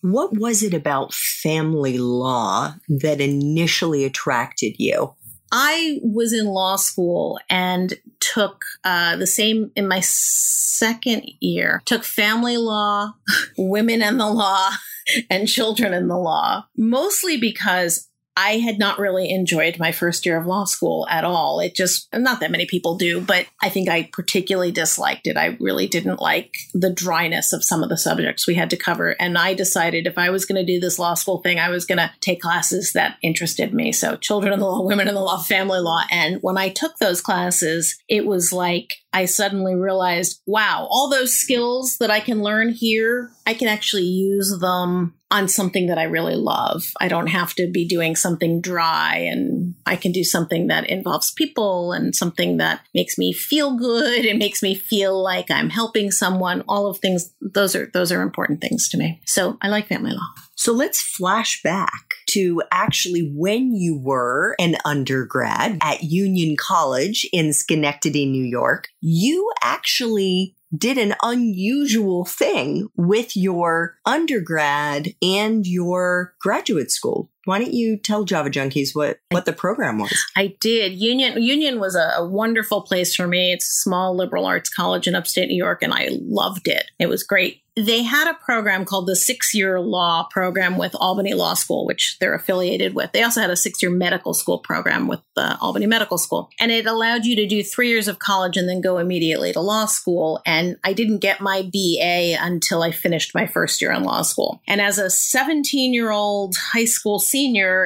What 0.00 0.36
was 0.36 0.62
it 0.62 0.72
about 0.72 1.12
family 1.12 1.98
law 1.98 2.74
that 2.88 3.20
initially 3.20 4.04
attracted 4.04 4.76
you? 4.78 5.14
I 5.52 6.00
was 6.02 6.32
in 6.32 6.46
law 6.46 6.76
school 6.76 7.38
and 7.48 7.94
took 8.20 8.64
uh, 8.84 9.16
the 9.16 9.26
same 9.26 9.70
in 9.76 9.86
my 9.88 10.00
second 10.00 11.30
year, 11.40 11.82
took 11.84 12.04
family 12.04 12.56
law, 12.56 13.14
women 13.58 14.02
and 14.02 14.18
the 14.18 14.28
law, 14.28 14.70
and 15.30 15.48
children 15.48 15.94
in 15.94 16.08
the 16.08 16.18
law, 16.18 16.66
mostly 16.76 17.36
because 17.36 18.08
I 18.36 18.58
had 18.58 18.78
not 18.78 18.98
really 18.98 19.30
enjoyed 19.30 19.78
my 19.78 19.92
first 19.92 20.26
year 20.26 20.38
of 20.38 20.46
law 20.46 20.64
school 20.64 21.06
at 21.08 21.24
all. 21.24 21.58
It 21.60 21.74
just, 21.74 22.06
not 22.14 22.40
that 22.40 22.50
many 22.50 22.66
people 22.66 22.96
do, 22.96 23.20
but 23.20 23.46
I 23.62 23.70
think 23.70 23.88
I 23.88 24.10
particularly 24.12 24.70
disliked 24.70 25.26
it. 25.26 25.38
I 25.38 25.56
really 25.58 25.86
didn't 25.86 26.20
like 26.20 26.52
the 26.74 26.92
dryness 26.92 27.54
of 27.54 27.64
some 27.64 27.82
of 27.82 27.88
the 27.88 27.96
subjects 27.96 28.46
we 28.46 28.54
had 28.54 28.68
to 28.70 28.76
cover. 28.76 29.16
And 29.18 29.38
I 29.38 29.54
decided 29.54 30.06
if 30.06 30.18
I 30.18 30.28
was 30.28 30.44
going 30.44 30.64
to 30.64 30.72
do 30.72 30.78
this 30.78 30.98
law 30.98 31.14
school 31.14 31.40
thing, 31.40 31.58
I 31.58 31.70
was 31.70 31.86
going 31.86 31.98
to 31.98 32.10
take 32.20 32.42
classes 32.42 32.92
that 32.92 33.16
interested 33.22 33.72
me. 33.72 33.90
So, 33.92 34.16
children 34.16 34.52
in 34.52 34.58
the 34.58 34.66
law, 34.66 34.82
women 34.82 35.08
in 35.08 35.14
the 35.14 35.20
law, 35.20 35.38
family 35.38 35.80
law. 35.80 36.02
And 36.10 36.38
when 36.42 36.58
I 36.58 36.68
took 36.68 36.98
those 36.98 37.22
classes, 37.22 37.98
it 38.08 38.26
was 38.26 38.52
like 38.52 38.96
I 39.12 39.24
suddenly 39.24 39.74
realized, 39.74 40.42
wow, 40.46 40.86
all 40.90 41.08
those 41.08 41.32
skills 41.32 41.96
that 41.98 42.10
I 42.10 42.20
can 42.20 42.42
learn 42.42 42.68
here, 42.68 43.30
I 43.46 43.54
can 43.54 43.66
actually 43.66 44.04
use 44.04 44.58
them 44.60 45.14
on 45.30 45.48
something 45.48 45.86
that 45.88 45.98
I 45.98 46.04
really 46.04 46.36
love. 46.36 46.84
I 47.00 47.08
don't 47.08 47.26
have 47.26 47.54
to 47.54 47.68
be 47.70 47.86
doing 47.86 48.14
something 48.14 48.60
dry 48.60 49.16
and 49.16 49.74
I 49.84 49.96
can 49.96 50.12
do 50.12 50.22
something 50.22 50.68
that 50.68 50.88
involves 50.88 51.32
people 51.32 51.92
and 51.92 52.14
something 52.14 52.58
that 52.58 52.82
makes 52.94 53.18
me 53.18 53.32
feel 53.32 53.76
good 53.76 54.24
and 54.24 54.38
makes 54.38 54.62
me 54.62 54.76
feel 54.76 55.20
like 55.20 55.50
I'm 55.50 55.70
helping 55.70 56.12
someone. 56.12 56.62
All 56.68 56.86
of 56.86 56.98
things 56.98 57.32
those 57.40 57.74
are 57.74 57.90
those 57.92 58.12
are 58.12 58.22
important 58.22 58.60
things 58.60 58.88
to 58.90 58.98
me. 58.98 59.20
So 59.26 59.58
I 59.60 59.68
like 59.68 59.88
family 59.88 60.12
law. 60.12 60.28
So 60.54 60.72
let's 60.72 61.02
flash 61.02 61.60
back 61.62 61.90
to 62.30 62.62
actually 62.72 63.32
when 63.36 63.74
you 63.74 63.98
were 63.98 64.54
an 64.58 64.76
undergrad 64.84 65.78
at 65.82 66.04
Union 66.04 66.56
College 66.58 67.28
in 67.32 67.52
Schenectady, 67.52 68.24
New 68.24 68.44
York. 68.44 68.88
You 69.00 69.52
actually 69.62 70.56
did 70.76 70.98
an 70.98 71.14
unusual 71.22 72.24
thing 72.24 72.88
with 72.96 73.36
your 73.36 73.98
undergrad 74.04 75.14
and 75.22 75.66
your 75.66 76.34
graduate 76.40 76.90
school. 76.90 77.30
Why 77.46 77.58
don't 77.58 77.72
you 77.72 77.96
tell 77.96 78.24
Java 78.24 78.50
Junkies 78.50 78.94
what, 78.94 79.18
what 79.30 79.44
the 79.44 79.52
program 79.52 79.98
was? 79.98 80.16
I 80.36 80.56
did. 80.60 80.92
Union 80.92 81.40
Union 81.40 81.80
was 81.80 81.94
a, 81.94 82.12
a, 82.18 82.26
wonderful 82.26 82.82
place 82.82 83.14
for 83.14 83.26
me. 83.26 83.52
It's 83.52 83.66
a 83.66 83.80
small 83.82 84.16
liberal 84.16 84.46
arts 84.46 84.68
college 84.68 85.06
in 85.06 85.14
upstate 85.14 85.48
New 85.48 85.56
York, 85.56 85.82
and 85.82 85.94
I 85.94 86.08
loved 86.10 86.68
it. 86.68 86.90
It 86.98 87.08
was 87.08 87.22
great 87.22 87.62
they 87.76 88.02
had 88.02 88.28
a 88.30 88.34
program 88.42 88.86
called 88.86 89.06
the 89.06 89.14
six 89.14 89.52
year 89.54 89.78
law 89.78 90.26
program 90.30 90.78
with 90.78 90.94
Albany 90.94 91.34
Law 91.34 91.52
School, 91.52 91.84
which 91.84 92.16
they're 92.18 92.34
affiliated 92.34 92.94
with. 92.94 93.12
They 93.12 93.22
also 93.22 93.42
had 93.42 93.50
a 93.50 93.56
six 93.56 93.82
year 93.82 93.90
medical 93.90 94.32
school 94.32 94.58
program 94.58 95.08
with 95.08 95.20
the 95.34 95.58
Albany 95.58 95.84
Medical 95.84 96.16
School. 96.16 96.48
And 96.58 96.72
it 96.72 96.86
allowed 96.86 97.26
you 97.26 97.36
to 97.36 97.46
do 97.46 97.62
three 97.62 97.90
years 97.90 98.08
of 98.08 98.18
college 98.18 98.56
and 98.56 98.66
then 98.66 98.80
go 98.80 98.96
immediately 98.96 99.52
to 99.52 99.60
law 99.60 99.84
school. 99.84 100.40
And 100.46 100.78
I 100.84 100.94
didn't 100.94 101.18
get 101.18 101.42
my 101.42 101.62
BA 101.70 102.36
until 102.40 102.82
I 102.82 102.92
finished 102.92 103.34
my 103.34 103.46
first 103.46 103.82
year 103.82 103.92
in 103.92 104.04
law 104.04 104.22
school. 104.22 104.62
And 104.66 104.80
as 104.80 104.98
a 104.98 105.10
17 105.10 105.92
year 105.92 106.10
old 106.10 106.56
high 106.56 106.86
school 106.86 107.18
senior 107.18 107.35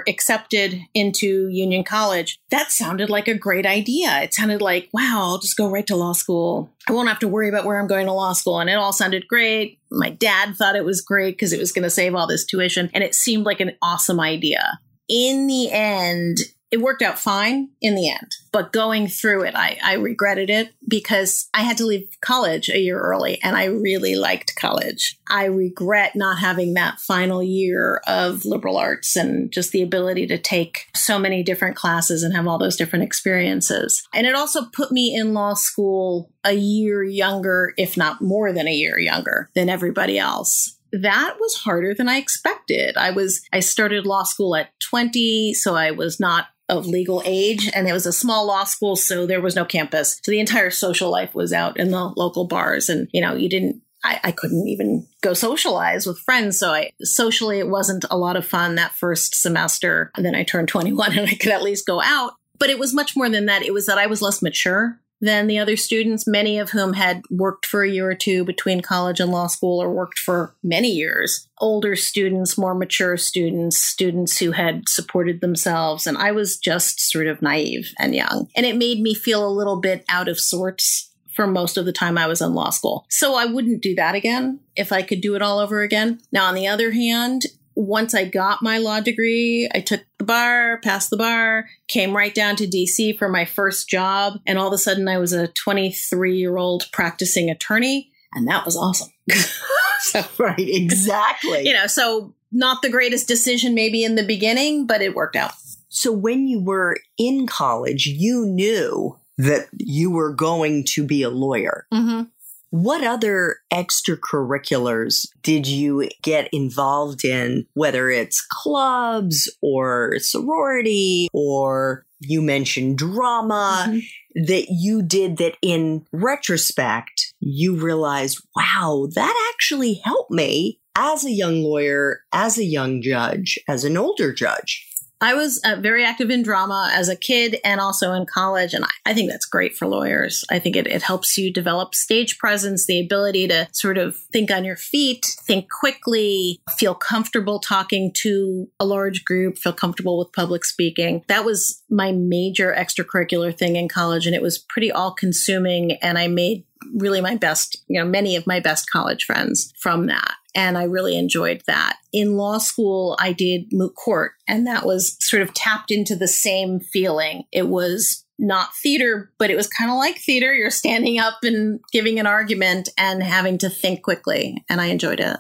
accepted 0.09 0.81
into 0.95 1.49
Union 1.49 1.85
College, 1.85 2.39
that 2.51 2.71
sounded 2.71 3.11
like 3.11 3.29
a 3.29 3.35
great 3.35 3.67
idea. 3.67 4.21
It 4.23 4.35
sounded 4.35 4.63
like, 4.63 4.89
wow, 4.93 5.19
I'll 5.21 5.39
just 5.39 5.57
go 5.57 5.69
right 5.69 5.87
to 5.89 5.97
law 5.97 6.13
school 6.13 6.71
I 6.91 6.93
won't 6.93 7.09
have 7.09 7.21
to 7.21 7.29
worry 7.29 7.49
about 7.49 7.65
where 7.65 7.79
I'm 7.79 7.87
going 7.87 8.07
to 8.07 8.13
law 8.13 8.33
school. 8.33 8.59
And 8.59 8.69
it 8.69 8.75
all 8.75 8.93
sounded 8.93 9.29
great. 9.29 9.79
My 9.93 10.11
dad 10.11 10.57
thought 10.57 10.75
it 10.75 10.85
was 10.85 11.01
great 11.01 11.37
because 11.37 11.53
it 11.53 11.61
was 11.61 11.71
going 11.71 11.85
to 11.85 11.91
save 11.91 12.17
all 12.17 12.27
this 12.27 12.45
tuition. 12.45 12.91
And 12.93 13.05
it 13.05 13.15
seemed 13.15 13.45
like 13.45 13.61
an 13.61 13.77
awesome 13.81 14.19
idea. 14.19 14.81
In 15.09 15.47
the 15.47 15.71
end, 15.71 16.39
it 16.71 16.81
worked 16.81 17.03
out 17.03 17.19
fine 17.19 17.71
in 17.81 17.95
the 17.95 18.09
end. 18.09 18.37
But 18.53 18.73
going 18.73 19.09
through 19.09 19.43
it, 19.43 19.55
I, 19.57 19.79
I 19.83 19.95
regretted 19.95 20.51
it 20.51 20.73
because 20.87 21.49
I 21.53 21.63
had 21.63 21.77
to 21.79 21.87
leave 21.87 22.09
college 22.21 22.69
a 22.69 22.79
year 22.79 23.01
early 23.01 23.41
and 23.43 23.57
I 23.57 23.65
really 23.65 24.15
liked 24.17 24.57
college. 24.57 25.19
I 25.29 25.45
regret 25.47 26.15
not 26.15 26.39
having 26.39 26.75
that 26.75 27.01
final 27.01 27.43
year 27.43 28.01
of 28.07 28.45
liberal 28.45 28.77
arts 28.77 29.17
and 29.17 29.53
just 29.53 29.73
the 29.73 29.83
ability 29.83 30.27
to 30.29 30.39
take 30.39 30.87
so 30.95 31.19
many 31.19 31.43
different 31.43 31.77
classes 31.77 32.23
and 32.23 32.35
have 32.35 32.47
all 32.47 32.59
those 32.59 32.77
different 32.77 33.05
experiences. 33.05 34.07
And 34.15 34.27
it 34.27 34.35
also 34.35 34.67
put 34.67 34.93
me 34.93 35.15
in 35.15 35.35
law 35.35 35.55
school 35.55 36.31
a 36.45 36.53
year 36.53 37.03
younger, 37.03 37.75
if 37.77 37.97
not 37.97 38.23
more 38.23 38.53
than 38.53 38.69
a 38.69 38.73
year 38.73 38.99
younger 38.99 39.51
than 39.55 39.69
everybody 39.69 40.19
else 40.19 40.77
that 40.93 41.37
was 41.39 41.55
harder 41.55 41.95
than 41.95 42.09
I 42.09 42.17
expected. 42.17 42.97
I 42.97 43.11
was 43.11 43.43
I 43.53 43.61
started 43.61 44.07
law 44.07 44.25
school 44.25 44.57
at 44.57 44.71
20, 44.81 45.55
so 45.55 45.75
I 45.75 45.93
was 45.93 46.19
not 46.19 46.49
of 46.71 46.87
legal 46.87 47.23
age 47.25 47.71
and 47.75 47.89
it 47.89 47.93
was 47.93 48.07
a 48.07 48.13
small 48.13 48.47
law 48.47 48.65
school 48.65 48.97
so 48.97 49.27
there 49.27 49.41
was 49.41 49.57
no 49.57 49.65
campus 49.65 50.21
so 50.23 50.31
the 50.31 50.41
entire 50.41 50.71
social 50.71 51.11
life 51.11 51.35
was 51.35 51.53
out 51.53 51.79
in 51.79 51.91
the 51.91 52.13
local 52.17 52.47
bars 52.47 52.89
and 52.89 53.09
you 53.13 53.21
know 53.21 53.35
you 53.35 53.49
didn't 53.49 53.83
I, 54.03 54.21
I, 54.25 54.33
couldn't 54.33 54.67
even 54.67 55.07
go 55.21 55.35
socialize 55.35 56.07
with 56.07 56.19
friends. 56.21 56.59
So 56.59 56.71
I 56.71 56.93
socially 57.03 57.59
it 57.59 57.69
wasn't 57.69 58.07
a 58.11 58.17
lot 58.17 58.37
of 58.37 58.47
fun 58.47 58.77
that 58.77 58.95
first 58.95 59.35
semester. 59.35 60.11
And 60.17 60.25
then 60.25 60.35
I 60.35 60.43
turned 60.43 60.69
21 60.69 61.13
and 61.19 61.29
I 61.29 61.35
could 61.35 61.53
at 61.53 61.63
least 61.63 61.87
go 61.87 62.01
out. 62.01 62.33
But 62.59 62.71
it 62.71 62.79
was 62.79 62.95
much 62.95 63.15
more 63.15 63.29
than 63.29 63.45
that. 63.45 63.63
It 63.63 63.75
was 63.75 63.85
that 63.87 63.99
I 63.99 64.07
was 64.07 64.23
less 64.23 64.41
mature 64.41 64.99
than 65.21 65.47
the 65.47 65.59
other 65.59 65.77
students, 65.77 66.27
many 66.27 66.59
of 66.59 66.71
whom 66.71 66.95
had 66.95 67.23
worked 67.31 67.67
for 67.67 67.83
a 67.83 67.91
year 67.91 68.11
or 68.11 68.15
two 68.15 68.45
between 68.45 68.81
college 68.81 69.21
and 69.21 69.31
law 69.31 69.47
school 69.47 69.83
or 69.83 69.93
worked 69.93 70.19
for 70.19 70.55
many 70.63 70.91
years. 70.91 71.47
Older 71.59 71.95
students, 71.95 72.57
more 72.57 72.75
mature 72.75 73.17
students, 73.17 73.79
students 73.79 74.39
who 74.39 74.53
had 74.53 74.89
supported 74.89 75.41
themselves. 75.41 76.07
And 76.07 76.17
I 76.17 76.33
was 76.33 76.57
just 76.57 77.01
sort 77.01 77.27
of 77.27 77.43
naive 77.43 77.93
and 77.99 78.15
young. 78.15 78.49
And 78.57 78.65
it 78.65 78.77
made 78.77 79.01
me 79.01 79.15
feel 79.15 79.47
a 79.47 79.53
little 79.53 79.81
bit 79.81 80.05
out 80.09 80.29
of 80.29 80.41
sorts 80.41 81.11
for 81.35 81.47
most 81.47 81.77
of 81.77 81.85
the 81.85 81.93
time 81.93 82.19
I 82.19 82.27
was 82.27 82.41
in 82.41 82.55
law 82.55 82.71
school. 82.71 83.07
So 83.09 83.35
I 83.35 83.45
wouldn't 83.45 83.83
do 83.83 83.95
that 83.95 84.15
again 84.15 84.61
if 84.77 84.93
I 84.93 85.03
could 85.03 85.21
do 85.21 85.35
it 85.37 85.43
all 85.43 85.59
over 85.59 85.83
again. 85.83 86.21
Now, 86.33 86.47
on 86.47 86.55
the 86.55 86.67
other 86.67 86.91
hand, 86.91 87.47
once 87.75 88.15
I 88.15 88.25
got 88.25 88.63
my 88.63 88.79
law 88.79 89.01
degree, 89.01 89.69
I 89.75 89.81
took 89.81 90.03
the 90.19 90.25
bar, 90.25 90.81
passed 90.83 91.11
the 91.11 91.17
bar, 91.17 91.69
came 91.89 92.17
right 92.17 92.35
down 92.35 92.57
to 92.57 92.67
DC 92.67 93.19
for 93.19 93.29
my 93.29 93.45
first 93.45 93.89
job. 93.89 94.41
And 94.47 94.59
all 94.59 94.69
of 94.69 94.73
a 94.73 94.79
sudden, 94.79 95.09
I 95.09 95.19
was 95.19 95.33
a 95.33 95.49
23 95.49 96.37
year 96.37 96.57
old 96.57 96.85
practicing 96.93 97.51
attorney. 97.51 98.11
And 98.35 98.47
that 98.49 98.65
was 98.65 98.77
awesome. 98.77 99.11
so, 100.01 100.23
right, 100.39 100.55
exactly. 100.59 101.67
You 101.67 101.73
know, 101.73 101.87
so 101.87 102.35
not 102.53 102.83
the 102.83 102.91
greatest 102.91 103.29
decision 103.29 103.75
maybe 103.75 104.05
in 104.05 104.15
the 104.15 104.23
beginning, 104.23 104.87
but 104.87 105.03
it 105.03 105.15
worked 105.15 105.37
out. 105.37 105.53
So, 105.89 106.13
when 106.13 106.47
you 106.47 106.61
were 106.61 106.99
in 107.19 107.47
college, 107.49 108.07
you 108.07 108.47
knew 108.47 109.19
that 109.39 109.69
you 109.77 110.11
were 110.11 110.33
going 110.33 110.85
to 110.85 111.05
be 111.05 111.23
a 111.23 111.31
lawyer. 111.31 111.87
Mm-hmm. 111.93 112.25
What 112.71 113.03
other 113.05 113.59
extracurriculars 113.73 115.27
did 115.43 115.67
you 115.67 116.09
get 116.23 116.49
involved 116.53 117.25
in, 117.25 117.67
whether 117.75 118.11
it's 118.11 118.47
clubs 118.49 119.51
or 119.61 120.19
sorority 120.21 121.29
or 121.33 122.05
you 122.21 122.43
mentioned 122.43 122.99
drama 122.99 123.87
mm-hmm. 123.89 124.45
that 124.45 124.67
you 124.71 125.03
did 125.03 125.39
that 125.39 125.57
in 125.63 126.07
retrospect 126.13 127.35
you 127.41 127.77
realized, 127.77 128.41
wow, 128.55 129.09
that 129.15 129.53
actually 129.53 129.95
helped 130.05 130.31
me 130.31 130.79
as 130.97 131.25
a 131.25 131.31
young 131.31 131.63
lawyer, 131.63 132.21
as 132.33 132.59
a 132.59 132.65
young 132.65 133.03
judge, 133.03 133.59
as 133.69 133.85
an 133.85 133.97
older 133.97 134.33
judge? 134.33 134.87
I 135.21 135.35
was 135.35 135.61
uh, 135.65 135.77
very 135.77 136.05
active 136.05 136.31
in 136.31 136.43
drama 136.43 136.91
as 136.93 137.09
a 137.09 137.17
kid 137.17 137.59
and 137.65 137.81
also 137.81 138.13
in 138.13 138.27
college. 138.27 138.73
And 138.73 138.85
I, 138.85 138.89
I 139.07 139.15
think 139.15 139.31
that's 139.31 139.45
great 139.45 139.77
for 139.77 139.87
lawyers. 139.87 140.45
I 140.51 140.59
think 140.59 140.77
it, 140.77 140.87
it 140.87 141.03
helps 141.03 141.37
you 141.37 141.53
develop 141.53 141.95
stage 141.95 142.39
presence, 142.39 142.87
the 142.87 143.01
ability 143.01 143.49
to 143.49 143.69
sort 143.73 143.99
of 143.99 144.17
think 144.33 144.51
on 144.51 144.65
your 144.65 144.77
feet, 144.77 145.27
think 145.43 145.71
quickly, 145.71 146.61
feel 146.79 146.95
comfortable 146.95 147.59
talking 147.59 148.13
to 148.19 148.69
a 148.81 148.87
large 148.87 149.25
group, 149.25 149.59
feel 149.59 149.73
comfortable 149.73 150.19
with 150.19 150.33
public 150.33 150.65
speaking. 150.65 151.23
That 151.29 151.45
was 151.45 151.83
my 151.91 152.13
major 152.13 152.75
extracurricular 152.77 153.57
thing 153.57 153.77
in 153.77 153.89
college. 153.89 154.27
And 154.27 154.35
it 154.35 154.43
was 154.43 154.59
pretty 154.59 154.91
all 154.91 155.13
consuming. 155.13 155.93
And 156.03 156.19
I 156.19 156.29
made 156.29 156.65
really 156.95 157.21
my 157.21 157.37
best, 157.37 157.77
you 157.89 157.99
know, 157.99 158.07
many 158.07 158.37
of 158.37 158.47
my 158.47 158.61
best 158.61 158.91
college 158.91 159.25
friends 159.25 159.73
from 159.79 160.07
that. 160.07 160.35
And 160.55 160.77
I 160.77 160.85
really 160.85 161.17
enjoyed 161.17 161.63
that. 161.67 161.97
In 162.13 162.37
law 162.37 162.59
school, 162.59 163.17
I 163.21 163.33
did 163.33 163.73
moot 163.73 163.95
court, 163.95 164.33
and 164.49 164.67
that 164.67 164.85
was 164.85 165.17
sort 165.21 165.43
of 165.43 165.55
tapped 165.55 165.91
into 165.93 166.17
the 166.17 166.29
same 166.29 166.81
feeling. 166.81 167.45
It 167.53 167.69
was 167.69 168.25
not 168.39 168.75
theater, 168.75 169.31
but 169.39 169.51
it 169.51 169.57
was 169.57 169.69
kind 169.69 169.91
of 169.91 169.97
like 169.97 170.19
theater. 170.19 170.53
You're 170.53 170.71
standing 170.71 171.21
up 171.21 171.39
and 171.43 171.81
giving 171.93 172.19
an 172.19 172.27
argument 172.27 172.89
and 172.99 173.23
having 173.23 173.59
to 173.59 173.69
think 173.69 174.03
quickly, 174.03 174.65
and 174.69 174.81
I 174.81 174.87
enjoyed 174.87 175.21
it. 175.21 175.37